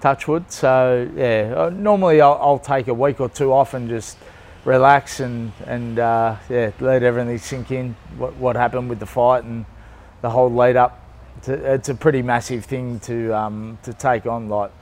Touchwood. 0.01 0.51
So 0.51 1.09
yeah, 1.15 1.55
uh, 1.57 1.71
normally 1.71 2.21
I'll, 2.21 2.37
I'll 2.41 2.59
take 2.59 2.89
a 2.89 2.95
week 2.95 3.21
or 3.21 3.29
two 3.29 3.53
off 3.53 3.75
and 3.75 3.89
just 3.89 4.19
relax 4.65 5.21
and 5.21 5.53
and 5.67 6.01
uh, 6.01 6.37
yeah 6.49 6.73
let 6.81 7.05
everything 7.05 7.39
sink 7.39 7.71
in. 7.71 7.95
What 8.19 8.35
what 8.37 8.57
happened 8.57 8.89
with 8.89 8.99
the 8.99 9.07
fight 9.07 9.45
and 9.45 9.65
the 10.21 10.31
whole 10.31 10.51
lead 10.51 10.77
up. 10.77 10.99
It's 11.39 11.49
a, 11.49 11.75
it's 11.75 11.89
a 11.89 11.95
pretty 11.95 12.23
massive 12.23 12.65
thing 12.65 12.99
to 13.01 13.33
um, 13.37 13.79
to 13.85 13.93
take 13.93 14.27
on, 14.27 14.49
like 14.49 14.73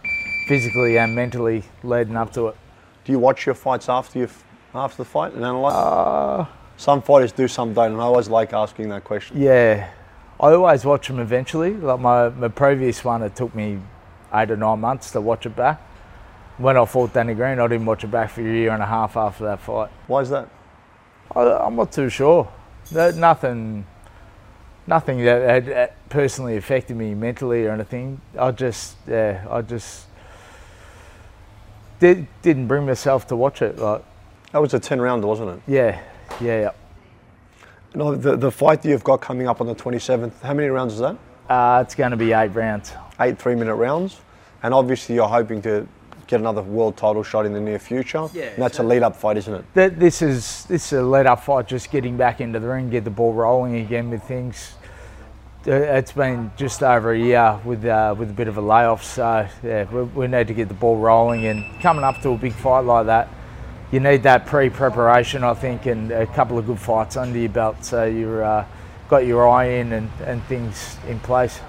physically 0.49 0.97
and 0.97 1.14
mentally 1.14 1.62
leading 1.82 2.16
up 2.16 2.32
to 2.32 2.49
it. 2.49 2.56
Do 3.04 3.12
you 3.12 3.19
watch 3.19 3.47
your 3.47 3.54
fights 3.54 3.88
after 3.88 4.19
you 4.19 4.28
after 4.75 4.99
the 4.99 5.04
fight 5.04 5.33
and 5.35 5.45
analyze? 5.45 6.47
some 6.80 7.02
fighters 7.02 7.30
do, 7.30 7.47
some 7.47 7.75
don't, 7.75 7.92
and 7.92 8.00
I 8.00 8.04
always 8.04 8.30
like 8.30 8.54
asking 8.54 8.88
that 8.88 9.04
question. 9.04 9.40
Yeah, 9.40 9.90
I 10.40 10.52
always 10.52 10.83
watch 10.83 11.09
them 11.09 11.19
eventually. 11.21 11.75
Like 11.75 12.00
my, 12.00 12.30
my 12.30 12.49
previous 12.49 13.04
one, 13.04 13.23
it 13.23 13.37
took 13.37 13.54
me 13.54 13.78
eight 14.33 14.50
or 14.50 14.57
nine 14.57 14.80
months 14.80 15.11
to 15.11 15.21
watch 15.21 15.45
it 15.45 15.54
back. 15.54 15.78
When 16.57 16.78
I 16.78 16.85
fought 16.87 17.12
Danny 17.12 17.35
Green, 17.35 17.59
I 17.59 17.66
didn't 17.69 17.85
watch 17.85 18.02
it 18.02 18.11
back 18.11 18.30
for 18.30 18.40
a 18.40 18.45
year 18.45 18.71
and 18.71 18.83
a 18.83 18.87
half 18.87 19.19
after 19.19 19.45
that 19.45 19.61
fight. 19.61 19.90
Why 20.07 20.21
is 20.21 20.30
that? 20.30 20.49
I, 21.37 21.42
I'm 21.42 21.76
not 21.76 21.92
too 21.92 22.09
sure. 22.09 22.50
No, 22.92 23.11
nothing, 23.11 23.87
nothing 24.87 25.23
that 25.25 25.42
had 25.42 25.71
uh, 25.71 25.87
personally 26.09 26.57
affected 26.57 26.97
me 26.97 27.14
mentally 27.14 27.66
or 27.66 27.73
anything. 27.73 28.23
I 28.38 28.52
just, 28.52 28.97
yeah, 29.07 29.47
I 29.50 29.61
just 29.61 30.07
did, 32.00 32.26
didn't 32.42 32.66
bring 32.66 32.85
myself 32.87 33.26
to 33.28 33.37
watch 33.37 33.62
it. 33.62 33.78
Like, 33.78 34.02
That 34.52 34.61
was 34.61 34.75
a 34.75 34.80
10 34.80 35.00
rounder, 35.00 35.26
wasn't 35.28 35.50
it? 35.50 35.61
yeah, 35.69 36.00
yeah, 36.40 36.61
yeah. 36.61 36.71
No, 37.95 38.14
the, 38.14 38.37
the 38.37 38.50
fight 38.50 38.83
that 38.83 38.88
you've 38.88 39.04
got 39.04 39.21
coming 39.21 39.47
up 39.49 39.61
on 39.61 39.66
the 39.66 39.75
27th, 39.75 40.40
how 40.42 40.54
many 40.54 40.69
rounds 40.69 40.95
is 40.95 41.00
that? 41.00 41.16
Uh, 41.49 41.83
it's 41.85 41.95
going 41.97 42.12
to 42.12 42.16
be 42.16 42.33
eight 42.33 42.49
rounds. 42.54 42.92
Eight 43.21 43.38
three 43.38 43.54
minute 43.57 43.75
rounds. 43.75 44.21
And 44.62 44.73
obviously, 44.73 45.16
you're 45.16 45.26
hoping 45.28 45.61
to 45.62 45.87
get 46.28 46.38
another 46.38 46.62
world 46.62 46.97
title 46.97 47.25
shot 47.25 47.45
in 47.47 47.52
the 47.52 47.59
near 47.61 47.80
future. 47.80 48.28
Yeah, 48.33 48.45
And 48.45 48.62
that's 48.62 48.76
so- 48.76 48.85
a 48.85 48.87
lead 48.87 49.02
up 49.02 49.16
fight, 49.16 49.37
isn't 49.38 49.52
it? 49.52 49.64
Th- 49.75 49.92
This 49.95 50.23
is 50.23 50.64
this 50.66 50.92
is 50.92 51.00
a 51.00 51.02
lead 51.02 51.26
up 51.26 51.42
fight, 51.42 51.66
just 51.66 51.90
getting 51.90 52.16
back 52.16 52.40
into 52.40 52.61
the 52.61 52.69
ring, 52.69 52.88
get 52.90 53.02
the 53.02 53.11
ball 53.11 53.33
rolling 53.33 53.75
again 53.76 54.11
with 54.11 54.23
things. 54.23 54.75
Uh, 55.67 55.73
It's 55.73 56.12
been 56.12 56.50
just 56.57 56.83
over 56.83 57.12
a 57.12 57.19
year 57.19 57.61
with 57.67 57.85
uh, 57.85 58.14
with 58.19 58.31
a 58.31 58.33
bit 58.33 58.49
of 58.49 58.57
a 58.57 58.62
layoff, 58.62 59.05
so 59.05 59.47
yeah, 59.62 59.85
we, 59.93 60.05
we 60.05 60.26
need 60.26 60.47
to 60.47 60.55
get 60.55 60.69
the 60.69 60.75
ball 60.75 60.97
rolling. 60.97 61.45
And 61.45 61.83
coming 61.83 62.02
up 62.02 62.23
to 62.23 62.31
a 62.31 62.38
big 62.38 62.55
fight 62.55 62.81
like 62.87 63.05
that, 63.07 63.29
you 63.93 64.00
need 64.00 64.23
that 64.23 64.47
pre-preparation, 64.47 65.45
I 65.45 65.52
think, 65.52 65.85
and 65.85 66.12
a 66.12 66.26
couple 66.26 66.57
of 66.57 66.67
good 66.67 66.79
fights 66.79 67.19
under 67.19 67.38
your 67.38 67.50
belt, 67.50 67.85
so 67.85 68.07
you're 68.07 68.43
uh, 68.43 68.64
got 69.11 69.26
your 69.26 69.47
eye 69.47 69.67
in 69.67 69.93
and, 69.93 70.11
and 70.25 70.43
things 70.45 70.97
in 71.07 71.21
place. 71.21 71.61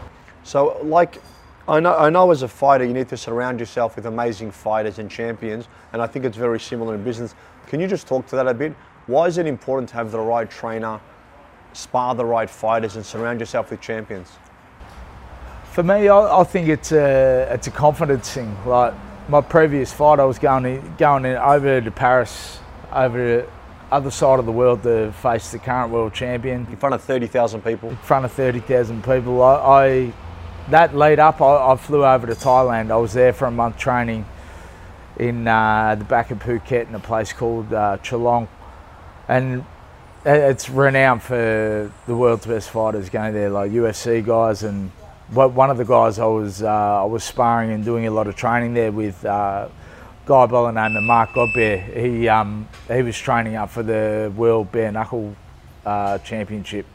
So, 0.45 0.79
like 0.83 1.21
I 1.67 1.81
know, 1.81 1.98
I 1.98 2.10
know 2.10 2.31
as 2.31 2.43
a 2.43 2.48
fighter 2.48 2.86
you 2.86 2.93
need 2.93 3.10
to 3.10 3.17
surround 3.17 3.60
yourself 3.60 3.98
with 3.98 4.05
amazing 4.05 4.51
fighters 4.51 5.00
and 5.00 5.12
champions, 5.12 5.67
and 5.91 6.01
I 6.01 6.07
think 6.07 6.24
it's 6.24 6.38
very 6.38 6.62
similar 6.62 6.95
in 6.95 7.03
business. 7.03 7.36
Can 7.67 7.81
you 7.81 7.88
just 7.88 8.07
talk 8.07 8.25
to 8.27 8.38
that 8.38 8.48
a 8.48 8.53
bit? 8.53 8.74
Why 9.07 9.25
is 9.25 9.38
it 9.38 9.48
important 9.48 9.89
to 9.89 9.95
have 9.95 10.12
the 10.12 10.19
right 10.19 10.50
trainer, 10.50 11.01
spar 11.73 12.15
the 12.15 12.25
right 12.25 12.49
fighters, 12.49 12.95
and 12.95 13.05
surround 13.05 13.39
yourself 13.39 13.71
with 13.71 13.81
champions? 13.81 14.29
For 15.71 15.83
me, 15.83 16.09
I, 16.09 16.41
I 16.41 16.43
think 16.43 16.67
it's 16.67 16.91
a 16.91 17.47
it's 17.51 17.67
a 17.67 17.71
confidence 17.71 18.31
thing. 18.33 18.55
Like 18.65 18.93
my 19.29 19.41
previous 19.41 19.93
fight, 19.93 20.19
I 20.19 20.25
was 20.25 20.39
going 20.39 20.65
in, 20.65 20.95
going 20.97 21.25
in 21.25 21.37
over 21.37 21.79
to 21.79 21.91
Paris, 21.91 22.59
over 22.91 23.17
the 23.17 23.47
other 23.91 24.11
side 24.11 24.39
of 24.39 24.45
the 24.45 24.51
world 24.51 24.83
to 24.83 25.11
face 25.21 25.51
the 25.51 25.59
current 25.59 25.91
world 25.91 26.13
champion 26.13 26.65
In 26.69 26.77
front 26.77 26.95
of 26.95 27.03
30,000 27.03 27.61
people. 27.61 27.89
in 27.89 27.97
front 27.97 28.23
of 28.23 28.31
30,000 28.31 29.03
people. 29.03 29.43
I, 29.43 29.55
I 29.55 30.13
that 30.69 30.95
lead 30.95 31.19
up, 31.19 31.41
I, 31.41 31.73
I 31.73 31.75
flew 31.75 32.05
over 32.05 32.27
to 32.27 32.33
Thailand. 32.33 32.91
I 32.91 32.97
was 32.97 33.13
there 33.13 33.33
for 33.33 33.45
a 33.45 33.51
month 33.51 33.77
training 33.77 34.25
in 35.17 35.47
uh, 35.47 35.95
the 35.95 36.05
back 36.05 36.31
of 36.31 36.39
Phuket 36.39 36.87
in 36.87 36.95
a 36.95 36.99
place 36.99 37.33
called 37.33 37.73
uh, 37.73 37.97
Chalong, 38.01 38.47
and 39.27 39.65
it's 40.25 40.69
renowned 40.69 41.23
for 41.23 41.91
the 42.05 42.15
world's 42.15 42.45
best 42.45 42.69
fighters 42.69 43.09
going 43.09 43.33
there, 43.33 43.49
like 43.49 43.71
UFC 43.71 44.25
guys. 44.25 44.63
And 44.63 44.91
one 45.31 45.69
of 45.69 45.77
the 45.77 45.85
guys 45.85 46.19
I 46.19 46.25
was 46.25 46.63
uh, 46.63 47.01
I 47.01 47.05
was 47.05 47.23
sparring 47.23 47.71
and 47.71 47.83
doing 47.83 48.07
a 48.07 48.11
lot 48.11 48.27
of 48.27 48.35
training 48.35 48.73
there 48.73 48.91
with. 48.91 49.23
Uh, 49.25 49.69
Guy 50.23 50.45
by 50.45 50.71
the 50.71 50.87
name 50.87 50.95
of 50.95 51.03
Mark 51.03 51.31
Godbeer, 51.31 51.97
he 51.97 52.29
um, 52.29 52.67
he 52.87 53.01
was 53.01 53.17
training 53.17 53.55
up 53.55 53.71
for 53.71 53.81
the 53.81 54.31
World 54.35 54.71
Bare 54.71 54.91
Knuckle 54.91 55.35
uh, 55.83 56.19
Championship 56.19 56.85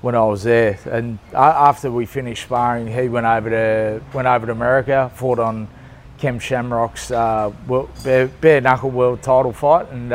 when 0.00 0.14
I 0.14 0.24
was 0.24 0.44
there. 0.44 0.78
And 0.90 1.18
after 1.34 1.90
we 1.90 2.06
finished 2.06 2.44
sparring, 2.44 2.86
he 2.86 3.08
went 3.10 3.26
over 3.26 3.50
to 3.50 4.02
went 4.14 4.26
over 4.26 4.46
to 4.46 4.52
America, 4.52 5.10
fought 5.14 5.38
on 5.38 5.68
Ken 6.16 6.38
Shamrock's 6.38 7.10
uh, 7.10 7.52
bare, 8.02 8.28
bare 8.28 8.62
knuckle 8.62 8.90
world 8.90 9.22
title 9.22 9.52
fight, 9.52 9.90
and 9.90 10.10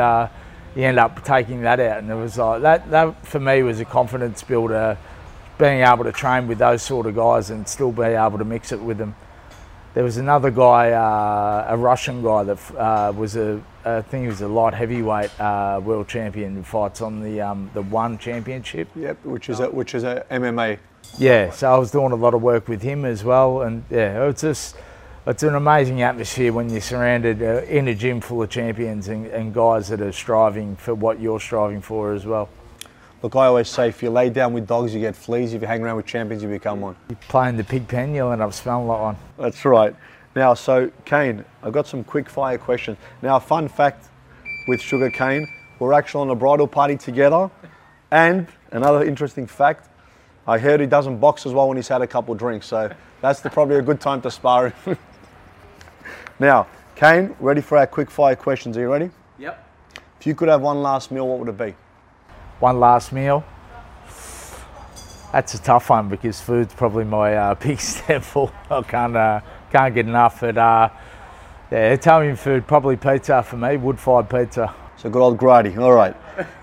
he 0.74 0.84
ended 0.84 0.98
up 0.98 1.24
taking 1.24 1.62
that 1.62 1.80
out. 1.80 1.98
And 1.98 2.10
it 2.10 2.14
was 2.14 2.38
like 2.38 2.62
that. 2.62 2.90
That 2.90 3.26
for 3.26 3.40
me 3.40 3.62
was 3.62 3.80
a 3.80 3.84
confidence 3.84 4.42
builder, 4.42 4.96
being 5.58 5.80
able 5.80 6.04
to 6.04 6.12
train 6.12 6.48
with 6.48 6.58
those 6.58 6.82
sort 6.82 7.06
of 7.06 7.14
guys 7.16 7.50
and 7.50 7.68
still 7.68 7.92
be 7.92 8.02
able 8.02 8.38
to 8.38 8.44
mix 8.44 8.72
it 8.72 8.80
with 8.80 8.98
them. 8.98 9.14
There 9.92 10.04
was 10.04 10.18
another 10.18 10.52
guy, 10.52 10.92
uh, 10.92 11.66
a 11.68 11.76
Russian 11.76 12.22
guy 12.22 12.44
that 12.44 12.74
uh, 12.76 13.12
was 13.14 13.34
a, 13.34 13.60
I 13.84 14.02
think 14.02 14.22
he 14.22 14.28
was 14.28 14.40
a 14.40 14.46
light 14.46 14.72
heavyweight 14.72 15.38
uh, 15.40 15.80
world 15.82 16.06
champion 16.06 16.54
who 16.54 16.62
fights 16.62 17.00
on 17.00 17.20
the 17.20 17.40
um, 17.40 17.70
the 17.74 17.82
One 17.82 18.16
Championship. 18.16 18.88
Yep, 18.94 19.24
which 19.24 19.48
is 19.48 19.58
a, 19.58 19.68
which 19.68 19.96
is 19.96 20.04
a 20.04 20.24
MMA. 20.30 20.78
Yeah, 21.18 21.50
so 21.50 21.74
I 21.74 21.76
was 21.76 21.90
doing 21.90 22.12
a 22.12 22.16
lot 22.16 22.34
of 22.34 22.42
work 22.42 22.68
with 22.68 22.82
him 22.82 23.04
as 23.04 23.24
well, 23.24 23.62
and 23.62 23.84
yeah, 23.90 24.28
it's 24.28 24.42
just 24.42 24.76
it's 25.26 25.42
an 25.42 25.54
amazing 25.54 26.00
atmosphere 26.00 26.52
when 26.52 26.70
you're 26.70 26.80
surrounded 26.80 27.42
uh, 27.42 27.62
in 27.64 27.88
a 27.88 27.94
gym 27.94 28.20
full 28.20 28.42
of 28.42 28.48
champions 28.48 29.08
and, 29.08 29.26
and 29.26 29.52
guys 29.52 29.88
that 29.88 30.00
are 30.00 30.12
striving 30.12 30.76
for 30.76 30.94
what 30.94 31.20
you're 31.20 31.40
striving 31.40 31.82
for 31.82 32.14
as 32.14 32.24
well. 32.24 32.48
Look, 33.22 33.36
I 33.36 33.46
always 33.46 33.68
say 33.68 33.88
if 33.88 34.02
you 34.02 34.08
lay 34.08 34.30
down 34.30 34.54
with 34.54 34.66
dogs, 34.66 34.94
you 34.94 35.00
get 35.00 35.14
fleas. 35.14 35.52
If 35.52 35.60
you 35.60 35.66
hang 35.66 35.82
around 35.82 35.96
with 35.96 36.06
champions, 36.06 36.42
you 36.42 36.48
become 36.48 36.80
one. 36.80 36.96
You 37.10 37.16
play 37.16 37.50
in 37.50 37.58
the 37.58 37.64
pig 37.64 37.86
pen, 37.86 38.14
you'll 38.14 38.32
end 38.32 38.40
up 38.40 38.54
smelling 38.54 38.88
like 38.88 39.00
one. 39.00 39.16
That's 39.38 39.62
right. 39.66 39.94
Now, 40.34 40.54
so 40.54 40.90
Kane, 41.04 41.44
I've 41.62 41.72
got 41.74 41.86
some 41.86 42.02
quick 42.02 42.30
fire 42.30 42.56
questions. 42.56 42.96
Now, 43.20 43.36
a 43.36 43.40
fun 43.40 43.68
fact 43.68 44.06
with 44.68 44.80
Sugar 44.80 45.10
Cane, 45.10 45.46
we're 45.78 45.92
actually 45.92 46.22
on 46.22 46.30
a 46.30 46.34
bridal 46.34 46.66
party 46.66 46.96
together. 46.96 47.50
And 48.10 48.46
another 48.70 49.04
interesting 49.04 49.46
fact, 49.46 49.88
I 50.46 50.58
heard 50.58 50.80
he 50.80 50.86
doesn't 50.86 51.18
box 51.18 51.44
as 51.44 51.52
well 51.52 51.68
when 51.68 51.76
he's 51.76 51.88
had 51.88 52.00
a 52.00 52.06
couple 52.06 52.34
drinks. 52.34 52.66
So 52.66 52.90
that's 53.20 53.40
the, 53.40 53.50
probably 53.50 53.76
a 53.76 53.82
good 53.82 54.00
time 54.00 54.22
to 54.22 54.30
spar 54.30 54.70
him. 54.70 54.96
now, 56.40 56.66
Kane, 56.96 57.36
ready 57.38 57.60
for 57.60 57.78
our 57.78 57.86
quick 57.86 58.10
fire 58.10 58.34
questions? 58.34 58.76
Are 58.76 58.80
you 58.80 58.90
ready? 58.90 59.10
Yep. 59.38 59.68
If 60.18 60.26
you 60.26 60.34
could 60.34 60.48
have 60.48 60.62
one 60.62 60.82
last 60.82 61.10
meal, 61.10 61.28
what 61.28 61.38
would 61.38 61.48
it 61.48 61.58
be? 61.58 61.74
One 62.58 62.80
last 62.80 63.12
meal. 63.12 63.44
That's 65.32 65.54
a 65.54 65.58
tough 65.58 65.90
one 65.90 66.08
because 66.08 66.40
food's 66.40 66.74
probably 66.74 67.04
my 67.04 67.36
uh, 67.36 67.54
biggest 67.60 67.98
temple. 67.98 68.50
I 68.70 68.82
can't 68.82 69.16
uh, 69.16 69.40
can't 69.70 69.94
get 69.94 70.06
enough. 70.06 70.40
But 70.40 70.58
uh, 70.58 70.88
yeah, 71.70 71.92
Italian 71.92 72.36
food 72.36 72.66
probably 72.66 72.96
pizza 72.96 73.42
for 73.42 73.56
me. 73.56 73.76
Wood 73.76 74.00
fired 74.00 74.28
pizza. 74.28 74.74
So 74.96 75.08
good 75.08 75.22
old 75.22 75.38
Grady. 75.38 75.76
All 75.76 75.92
right. 75.92 76.16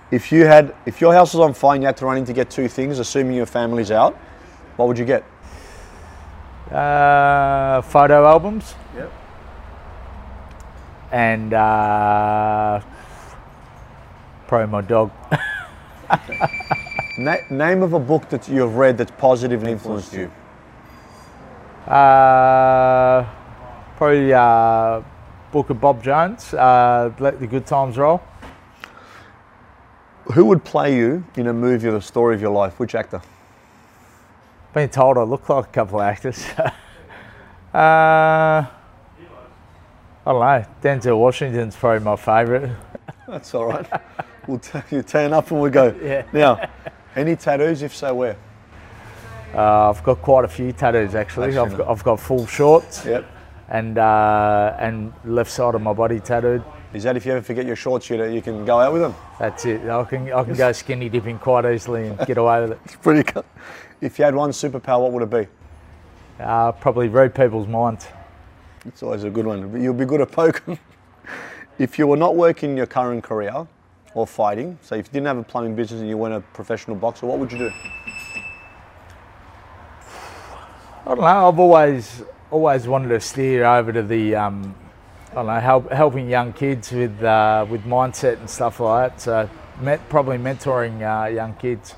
If 0.09 0.31
you 0.31 0.45
had, 0.45 0.75
if 0.85 1.01
your 1.01 1.13
house 1.13 1.33
was 1.33 1.41
on 1.41 1.53
fire 1.53 1.75
and 1.75 1.83
you 1.83 1.87
had 1.87 1.97
to 1.97 2.05
run 2.05 2.17
in 2.17 2.25
to 2.25 2.33
get 2.33 2.49
two 2.49 2.67
things, 2.67 2.99
assuming 2.99 3.35
your 3.35 3.45
family's 3.45 3.91
out, 3.91 4.15
what 4.75 4.87
would 4.87 4.97
you 4.97 5.05
get? 5.05 5.23
Uh, 6.71 7.81
photo 7.81 8.25
albums. 8.25 8.75
Yep. 11.11 11.13
And 11.13 11.53
uh, 11.53 12.81
probably 14.47 14.71
my 14.71 14.81
dog. 14.81 15.11
Na- 17.17 17.37
name 17.49 17.81
of 17.81 17.93
a 17.93 17.99
book 17.99 18.29
that 18.29 18.47
you 18.47 18.61
have 18.61 18.75
read 18.75 18.97
that's 18.97 19.11
positively 19.17 19.71
influenced 19.71 20.13
you. 20.13 20.31
Uh, 21.87 23.25
probably 23.95 24.33
uh, 24.33 25.01
book 25.51 25.69
of 25.69 25.81
Bob 25.81 26.03
Jones. 26.03 26.53
Uh, 26.53 27.11
Let 27.19 27.39
the 27.39 27.47
good 27.47 27.65
times 27.65 27.97
roll. 27.97 28.21
Who 30.33 30.45
would 30.45 30.63
play 30.65 30.95
you 30.95 31.23
in 31.37 31.47
a 31.47 31.53
movie 31.53 31.87
or 31.87 31.93
the 31.93 32.01
story 32.01 32.35
of 32.35 32.41
your 32.41 32.51
life? 32.51 32.79
Which 32.79 32.93
actor? 32.95 33.21
Been 34.73 34.89
told 34.89 35.17
I 35.17 35.23
look 35.23 35.47
like 35.47 35.65
a 35.65 35.69
couple 35.69 36.01
of 36.01 36.05
actors. 36.05 36.45
uh, 37.73 38.65
I 40.27 40.31
don't 40.33 40.41
know. 40.41 40.65
Denzel 40.81 41.17
Washington's 41.17 41.75
probably 41.77 42.03
my 42.03 42.17
favourite. 42.17 42.69
That's 43.29 43.53
all 43.55 43.65
right. 43.67 43.87
we'll 44.45 44.59
t- 44.59 44.79
you 44.91 45.01
turn 45.01 45.31
up 45.31 45.49
and 45.51 45.61
we 45.61 45.69
go. 45.69 45.95
Yeah. 46.03 46.23
Now, 46.33 46.69
any 47.15 47.37
tattoos? 47.37 47.81
If 47.81 47.95
so, 47.95 48.13
where? 48.13 48.35
Uh, 49.53 49.89
I've 49.89 50.03
got 50.03 50.21
quite 50.21 50.43
a 50.43 50.47
few 50.49 50.73
tattoos 50.73 51.15
actually. 51.15 51.47
Actually, 51.47 51.71
I've 51.71 51.77
got, 51.77 51.87
I've 51.87 52.03
got 52.03 52.19
full 52.19 52.45
shorts 52.45 53.05
Yep. 53.05 53.25
and 53.69 53.97
uh, 53.97 54.75
and 54.79 55.13
left 55.23 55.49
side 55.49 55.75
of 55.75 55.81
my 55.81 55.93
body 55.93 56.19
tattooed. 56.19 56.61
Is 56.93 57.03
that 57.03 57.15
if 57.15 57.25
you 57.25 57.31
ever 57.31 57.41
forget 57.41 57.65
your 57.65 57.77
shorts, 57.77 58.09
you, 58.09 58.21
you 58.25 58.41
can 58.41 58.65
go 58.65 58.79
out 58.81 58.91
with 58.91 59.03
them? 59.03 59.15
That's 59.39 59.65
it. 59.65 59.87
I 59.89 60.03
can 60.03 60.31
I 60.33 60.43
can 60.43 60.55
go 60.55 60.73
skinny 60.73 61.07
dipping 61.07 61.39
quite 61.39 61.65
easily 61.65 62.07
and 62.09 62.17
get 62.27 62.37
away 62.37 62.61
with 62.61 62.71
it. 62.73 62.79
It's 62.83 62.95
pretty 63.01 63.23
good. 63.31 63.45
If 64.01 64.19
you 64.19 64.25
had 64.25 64.35
one 64.35 64.49
superpower, 64.49 65.01
what 65.03 65.13
would 65.13 65.23
it 65.23 65.29
be? 65.29 65.47
Uh, 66.43 66.73
probably 66.73 67.07
read 67.07 67.33
people's 67.33 67.67
minds. 67.67 68.07
It's 68.87 69.03
always 69.03 69.23
a 69.25 69.29
good 69.29 69.45
one. 69.45 69.81
You'll 69.81 69.93
be 69.93 70.05
good 70.05 70.21
at 70.21 70.31
poker. 70.31 70.79
if 71.79 71.99
you 71.99 72.07
were 72.07 72.15
not 72.15 72.35
working 72.35 72.77
your 72.77 72.85
current 72.85 73.23
career 73.23 73.67
or 74.13 74.25
fighting, 74.25 74.79
so 74.81 74.95
if 74.95 75.07
you 75.07 75.13
didn't 75.13 75.27
have 75.27 75.37
a 75.37 75.43
plumbing 75.43 75.75
business 75.75 75.99
and 75.99 76.09
you 76.09 76.17
weren't 76.17 76.35
a 76.35 76.39
professional 76.53 76.95
boxer, 76.95 77.25
what 77.25 77.37
would 77.37 77.51
you 77.51 77.57
do? 77.57 77.71
I 81.05 81.15
don't 81.15 81.19
know. 81.19 81.47
I've 81.47 81.59
always 81.59 82.23
always 82.49 82.87
wanted 82.87 83.09
to 83.09 83.19
steer 83.19 83.65
over 83.65 83.91
to 83.91 84.03
the 84.03 84.35
um, 84.35 84.73
I 85.31 85.35
don't 85.35 85.47
know 85.47 85.59
help, 85.59 85.91
helping 85.91 86.29
young 86.29 86.53
kids 86.53 86.91
with 86.91 87.21
uh, 87.21 87.65
with 87.69 87.83
mindset 87.83 88.39
and 88.39 88.49
stuff 88.49 88.79
like 88.79 89.11
that. 89.11 89.21
So 89.21 89.49
met, 89.81 90.07
probably 90.09 90.37
mentoring 90.37 91.01
uh, 91.01 91.27
young 91.27 91.55
kids. 91.55 91.95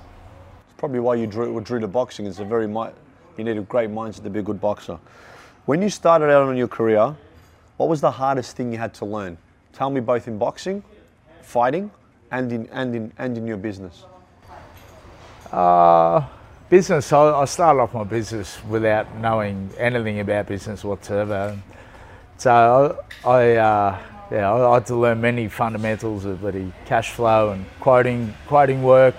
It's 0.65 0.73
probably 0.77 0.99
why 0.99 1.15
you 1.15 1.27
drew, 1.27 1.61
drew 1.61 1.79
to 1.79 1.87
boxing. 1.87 2.25
It's 2.25 2.39
a 2.39 2.45
very 2.45 2.65
you 2.65 3.43
need 3.43 3.57
a 3.57 3.61
great 3.61 3.89
mindset 3.89 4.23
to 4.23 4.29
be 4.29 4.39
a 4.39 4.43
good 4.43 4.59
boxer. 4.59 4.99
When 5.69 5.83
you 5.83 5.89
started 5.91 6.31
out 6.31 6.49
on 6.49 6.57
your 6.57 6.67
career, 6.67 7.15
what 7.77 7.89
was 7.89 8.01
the 8.01 8.09
hardest 8.09 8.55
thing 8.55 8.71
you 8.71 8.79
had 8.79 8.91
to 8.95 9.05
learn? 9.05 9.37
Tell 9.71 9.91
me 9.91 10.01
both 10.01 10.27
in 10.27 10.39
boxing, 10.39 10.81
fighting, 11.43 11.91
and 12.31 12.51
in 12.51 12.67
and 12.71 12.95
in 12.95 13.13
and 13.19 13.37
in 13.37 13.45
your 13.45 13.57
business. 13.57 14.03
Uh, 15.51 16.25
business. 16.71 17.13
I, 17.13 17.41
I 17.41 17.45
started 17.45 17.81
off 17.81 17.93
my 17.93 18.03
business 18.03 18.57
without 18.63 19.15
knowing 19.17 19.69
anything 19.77 20.19
about 20.19 20.47
business 20.47 20.83
whatsoever. 20.83 21.55
So 22.39 22.99
I, 23.23 23.29
I 23.29 23.55
uh, 23.57 23.99
yeah, 24.31 24.51
I 24.51 24.73
had 24.73 24.87
to 24.87 24.95
learn 24.95 25.21
many 25.21 25.49
fundamentals 25.49 26.25
of 26.25 26.41
bloody 26.41 26.73
cash 26.87 27.11
flow 27.11 27.51
and 27.51 27.63
quoting, 27.79 28.33
quoting 28.47 28.81
work, 28.81 29.13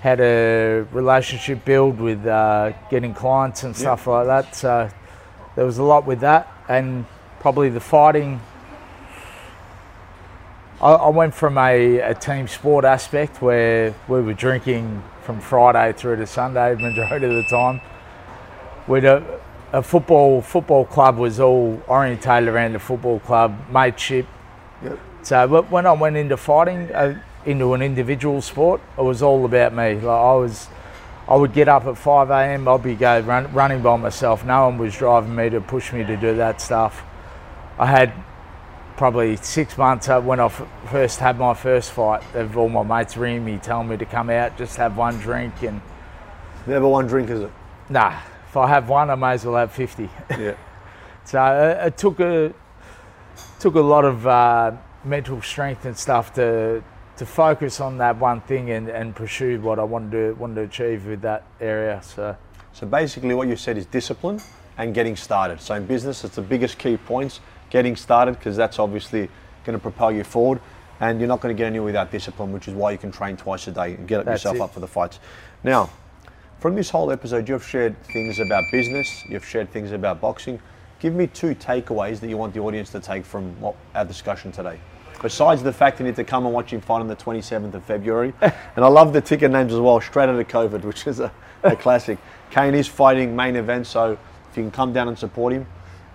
how 0.00 0.14
to 0.14 0.86
relationship 0.92 1.64
build 1.64 1.98
with 1.98 2.24
uh, 2.24 2.70
getting 2.88 3.12
clients 3.12 3.64
and 3.64 3.76
stuff 3.76 4.06
like 4.06 4.28
that. 4.28 4.54
So 4.54 4.90
there 5.56 5.64
was 5.64 5.78
a 5.78 5.82
lot 5.82 6.06
with 6.06 6.20
that, 6.20 6.52
and 6.68 7.06
probably 7.40 7.68
the 7.68 7.80
fighting. 7.80 8.40
I, 10.80 10.92
I 10.92 11.08
went 11.08 11.34
from 11.34 11.58
a, 11.58 11.98
a 11.98 12.14
team 12.14 12.46
sport 12.46 12.84
aspect 12.84 13.42
where 13.42 13.94
we 14.06 14.20
were 14.20 14.34
drinking 14.34 15.02
from 15.22 15.40
Friday 15.40 15.92
through 15.92 16.16
to 16.16 16.26
Sunday 16.26 16.74
majority 16.80 17.26
of 17.26 17.32
the 17.32 17.44
time. 17.50 17.80
We'd 18.86 19.04
a, 19.04 19.40
a 19.72 19.82
football 19.82 20.40
football 20.42 20.84
club 20.84 21.18
was 21.18 21.40
all 21.40 21.82
orientated 21.88 22.48
around 22.48 22.74
the 22.74 22.78
football 22.78 23.18
club 23.20 23.58
mateship. 23.70 24.26
Yep. 24.82 24.98
So 25.22 25.62
when 25.62 25.86
I 25.86 25.92
went 25.92 26.16
into 26.16 26.36
fighting, 26.36 26.92
uh, 26.94 27.20
into 27.44 27.74
an 27.74 27.82
individual 27.82 28.40
sport, 28.42 28.80
it 28.96 29.02
was 29.02 29.22
all 29.22 29.44
about 29.44 29.72
me. 29.74 29.94
Like 29.94 30.04
I 30.04 30.34
was, 30.34 30.68
I 31.28 31.34
would 31.34 31.52
get 31.52 31.68
up 31.68 31.86
at 31.86 31.98
5 31.98 32.30
a.m. 32.30 32.68
I'd 32.68 32.82
be 32.82 32.94
go 32.94 33.20
run, 33.20 33.52
running 33.52 33.82
by 33.82 33.96
myself. 33.96 34.44
No 34.44 34.66
one 34.66 34.78
was 34.78 34.96
driving 34.96 35.34
me 35.34 35.50
to 35.50 35.60
push 35.60 35.92
me 35.92 36.04
to 36.04 36.16
do 36.16 36.36
that 36.36 36.60
stuff. 36.60 37.02
I 37.78 37.86
had 37.86 38.12
probably 38.96 39.36
six 39.36 39.76
months 39.76 40.08
when 40.08 40.40
I 40.40 40.48
first 40.48 41.18
had 41.18 41.38
my 41.38 41.52
first 41.52 41.90
fight 41.90 42.22
of 42.34 42.56
all 42.56 42.68
my 42.68 42.82
mates 42.82 43.16
ringing 43.16 43.44
me, 43.44 43.58
telling 43.58 43.88
me 43.88 43.96
to 43.96 44.06
come 44.06 44.30
out, 44.30 44.56
just 44.56 44.76
have 44.76 44.96
one 44.96 45.18
drink 45.18 45.62
and. 45.62 45.80
Never 46.66 46.88
one 46.88 47.06
drink, 47.06 47.30
is 47.30 47.40
it? 47.40 47.50
Nah. 47.88 48.18
If 48.48 48.56
I 48.56 48.68
have 48.68 48.88
one, 48.88 49.10
I 49.10 49.14
may 49.16 49.32
as 49.32 49.44
well 49.44 49.56
have 49.56 49.72
50. 49.72 50.08
Yeah. 50.30 50.54
so 51.24 51.44
it, 51.44 51.78
uh, 51.78 51.86
it, 51.86 51.98
took 51.98 52.20
a 52.20 52.54
took 53.58 53.74
a 53.74 53.80
lot 53.80 54.04
of 54.04 54.26
uh, 54.26 54.72
mental 55.04 55.42
strength 55.42 55.84
and 55.84 55.96
stuff 55.96 56.34
to 56.34 56.82
to 57.16 57.26
focus 57.26 57.80
on 57.80 57.98
that 57.98 58.18
one 58.18 58.40
thing 58.42 58.70
and, 58.70 58.88
and 58.88 59.14
pursue 59.14 59.60
what 59.60 59.78
I 59.78 59.84
wanted 59.84 60.10
to 60.12 60.32
wanted 60.34 60.56
to 60.56 60.62
achieve 60.62 61.06
with 61.06 61.22
that 61.22 61.44
area. 61.60 62.00
So. 62.02 62.36
So 62.72 62.86
basically, 62.86 63.34
what 63.34 63.48
you 63.48 63.56
said 63.56 63.78
is 63.78 63.86
discipline 63.86 64.38
and 64.76 64.94
getting 64.94 65.16
started. 65.16 65.60
So 65.60 65.74
in 65.74 65.86
business, 65.86 66.24
it's 66.24 66.36
the 66.36 66.42
biggest 66.42 66.76
key 66.78 66.98
points 66.98 67.40
getting 67.70 67.96
started 67.96 68.38
because 68.38 68.54
that's 68.54 68.78
obviously 68.78 69.30
going 69.64 69.78
to 69.78 69.82
propel 69.82 70.12
you 70.12 70.24
forward. 70.24 70.60
And 71.00 71.18
you're 71.18 71.28
not 71.28 71.40
going 71.40 71.54
to 71.54 71.58
get 71.58 71.66
anywhere 71.66 71.86
without 71.86 72.10
discipline, 72.10 72.52
which 72.52 72.68
is 72.68 72.74
why 72.74 72.90
you 72.90 72.98
can 72.98 73.10
train 73.10 73.36
twice 73.36 73.66
a 73.66 73.72
day 73.72 73.94
and 73.94 74.06
get 74.06 74.24
that's 74.24 74.44
yourself 74.44 74.56
it. 74.56 74.62
up 74.62 74.74
for 74.74 74.80
the 74.80 74.86
fights. 74.86 75.20
Now, 75.64 75.90
from 76.58 76.74
this 76.74 76.88
whole 76.90 77.10
episode, 77.10 77.48
you've 77.48 77.66
shared 77.66 78.02
things 78.04 78.38
about 78.38 78.64
business, 78.70 79.24
you've 79.28 79.44
shared 79.44 79.70
things 79.70 79.92
about 79.92 80.20
boxing. 80.20 80.60
Give 81.00 81.14
me 81.14 81.26
two 81.26 81.54
takeaways 81.54 82.20
that 82.20 82.28
you 82.28 82.38
want 82.38 82.54
the 82.54 82.60
audience 82.60 82.90
to 82.92 83.00
take 83.00 83.24
from 83.24 83.58
what, 83.60 83.74
our 83.94 84.04
discussion 84.04 84.52
today. 84.52 84.80
Besides 85.22 85.62
the 85.62 85.72
fact 85.72 85.98
you 85.98 86.06
need 86.06 86.16
to 86.16 86.24
come 86.24 86.44
and 86.44 86.54
watch 86.54 86.72
him 86.72 86.80
fight 86.80 87.00
on 87.00 87.08
the 87.08 87.16
27th 87.16 87.74
of 87.74 87.84
February. 87.84 88.32
and 88.40 88.84
I 88.84 88.88
love 88.88 89.12
the 89.12 89.20
ticket 89.20 89.50
names 89.50 89.72
as 89.72 89.80
well, 89.80 90.00
straight 90.00 90.28
out 90.28 90.38
of 90.38 90.48
COVID, 90.48 90.82
which 90.82 91.06
is 91.06 91.20
a, 91.20 91.32
a 91.62 91.76
classic. 91.84 92.18
Kane 92.50 92.74
is 92.74 92.86
fighting 92.86 93.34
main 93.34 93.56
event, 93.56 93.86
so 93.86 94.12
if 94.12 94.56
you 94.56 94.62
can 94.62 94.70
come 94.70 94.92
down 94.92 95.08
and 95.08 95.18
support 95.18 95.52
him, 95.52 95.66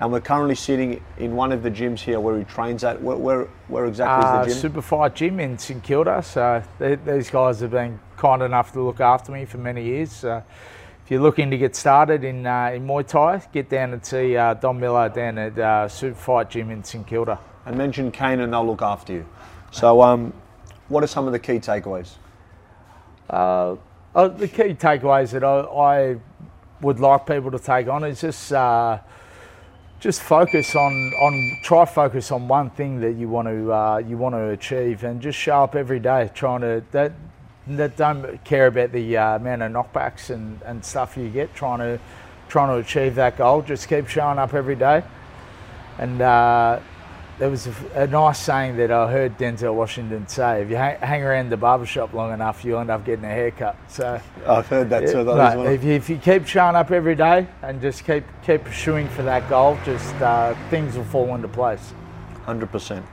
and 0.01 0.12
we're 0.12 0.20
currently 0.20 0.55
sitting 0.55 1.01
in 1.20 1.36
one 1.36 1.51
of 1.51 1.62
the 1.62 1.70
gyms 1.70 2.00
here 2.00 2.20
where 2.20 2.36
he 2.38 2.43
trains 2.43 2.84
at. 2.84 3.00
Where, 3.00 3.15
where, 3.15 3.48
where 3.67 3.86
exactly 3.86 4.27
uh, 4.27 4.46
is 4.46 4.62
the 4.62 4.70
gym? 4.70 4.81
Superfight 4.81 5.13
Gym 5.13 5.39
in 5.39 5.60
St 5.60 5.84
Kilda. 5.84 6.24
So 6.24 6.63
they, 6.79 6.96
these 6.96 7.29
guys 7.29 7.60
have 7.60 7.70
been 7.70 8.00
kind 8.17 8.41
enough 8.41 8.74
to 8.74 8.81
look 8.81 9.00
after 9.00 9.31
me 9.31 9.46
for 9.46 9.60
many 9.60 9.86
years. 9.86 10.12
So 10.12 10.43
if 11.05 11.12
you're 11.12 11.22
looking 11.22 11.51
to 11.51 11.58
get 11.58 11.75
started 11.75 12.24
in, 12.24 12.48
uh, 12.48 12.72
in 12.74 12.88
Muay 12.88 13.08
Thai, 13.08 13.43
get 13.53 13.70
down 13.70 13.93
and 13.93 14.03
see 14.03 14.36
uh, 14.36 14.55
Don 14.55 14.79
Miller 14.79 15.08
down 15.08 15.38
at 15.38 15.60
uh, 15.60 15.88
Superfight 15.88 16.50
Gym 16.50 16.72
in 16.72 16.84
St 16.84 17.05
Kilda. 17.05 17.39
And 17.65 17.77
mention 17.77 18.11
Kane 18.11 18.39
and 18.39 18.53
they'll 18.53 18.65
look 18.65 18.81
after 18.81 19.13
you. 19.13 19.25
So 19.71 20.01
um, 20.01 20.33
what 20.89 21.03
are 21.03 21.07
some 21.07 21.27
of 21.27 21.33
the 21.33 21.39
key 21.39 21.59
takeaways? 21.59 22.13
Uh, 23.29 23.75
uh, 24.13 24.27
the 24.27 24.47
key 24.47 24.73
takeaways 24.73 25.31
that 25.31 25.43
I, 25.43 25.59
I, 25.61 26.17
would 26.81 26.99
like 26.99 27.27
people 27.27 27.51
to 27.51 27.59
take 27.59 27.87
on 27.87 28.03
is 28.03 28.21
just 28.21 28.51
uh, 28.51 28.97
just 29.99 30.19
focus 30.19 30.75
on 30.75 30.91
on 31.13 31.59
try 31.61 31.85
focus 31.85 32.31
on 32.31 32.47
one 32.47 32.71
thing 32.71 32.99
that 32.99 33.13
you 33.13 33.29
want 33.29 33.47
to 33.47 33.71
uh, 33.71 33.97
you 33.97 34.17
want 34.17 34.33
to 34.33 34.49
achieve 34.49 35.03
and 35.03 35.21
just 35.21 35.37
show 35.37 35.63
up 35.63 35.75
every 35.75 35.99
day 35.99 36.29
trying 36.33 36.61
to 36.61 36.83
that 36.91 37.13
that 37.67 37.95
don't 37.95 38.43
care 38.43 38.65
about 38.65 38.91
the 38.91 39.15
uh, 39.15 39.35
amount 39.35 39.61
of 39.61 39.71
knockbacks 39.71 40.31
and, 40.31 40.59
and 40.63 40.83
stuff 40.83 41.15
you 41.15 41.29
get 41.29 41.53
trying 41.53 41.77
to 41.77 41.99
trying 42.49 42.67
to 42.69 42.77
achieve 42.77 43.13
that 43.13 43.37
goal 43.37 43.61
just 43.61 43.87
keep 43.87 44.07
showing 44.07 44.39
up 44.39 44.55
every 44.55 44.75
day 44.75 45.03
and 45.99 46.19
uh, 46.19 46.79
there 47.41 47.50
was 47.50 47.65
a, 47.65 47.74
a, 47.95 48.05
nice 48.05 48.38
saying 48.38 48.77
that 48.77 48.91
I 48.91 49.12
heard 49.12 49.36
Denzel 49.39 49.74
Washington 49.74 50.27
say: 50.27 50.62
"If 50.62 50.69
you 50.69 50.75
hang, 50.75 51.00
hang, 51.00 51.24
around 51.24 51.50
the 51.50 51.57
barbershop 51.57 52.13
long 52.13 52.31
enough, 52.31 52.63
you'll 52.63 52.79
end 52.79 52.91
up 52.91 53.03
getting 53.03 53.25
a 53.25 53.29
haircut." 53.29 53.75
So 53.88 54.21
I've 54.45 54.67
heard 54.67 54.91
that 54.91 55.07
too. 55.07 55.24
That 55.24 55.57
if, 55.65 55.83
you, 55.83 55.89
if 55.93 56.07
you 56.07 56.17
keep 56.17 56.45
showing 56.45 56.75
up 56.75 56.91
every 56.91 57.15
day 57.15 57.48
and 57.63 57.81
just 57.81 58.05
keep 58.05 58.25
keep 58.45 58.63
pursuing 58.63 59.10
for 59.10 59.24
that 59.24 59.50
goal, 59.50 59.75
just 59.83 60.13
uh, 60.17 60.53
things 60.69 60.95
will 60.95 61.03
fall 61.05 61.33
into 61.33 61.48
place. 61.48 61.93
Hundred 62.43 62.71
percent. 62.71 63.03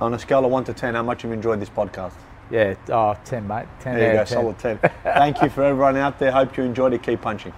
On 0.00 0.14
a 0.14 0.18
scale 0.18 0.46
of 0.46 0.50
one 0.50 0.64
to 0.64 0.72
ten, 0.72 0.94
how 0.94 1.02
much 1.02 1.20
have 1.20 1.30
you 1.30 1.34
enjoyed 1.34 1.60
this 1.60 1.68
podcast? 1.68 2.14
Yeah, 2.50 2.74
oh, 2.88 3.14
10, 3.26 3.46
mate. 3.46 3.66
10 3.80 3.94
there 3.94 4.12
you 4.12 4.18
go, 4.20 4.24
10. 4.24 4.26
solid 4.26 4.58
10. 4.58 4.78
Thank 5.02 5.42
you 5.42 5.50
for 5.50 5.64
everyone 5.64 5.98
out 5.98 6.18
there. 6.18 6.32
Hope 6.32 6.56
you 6.56 6.64
enjoyed 6.64 6.94
it. 6.94 7.02
Keep 7.02 7.20
punching. 7.20 7.52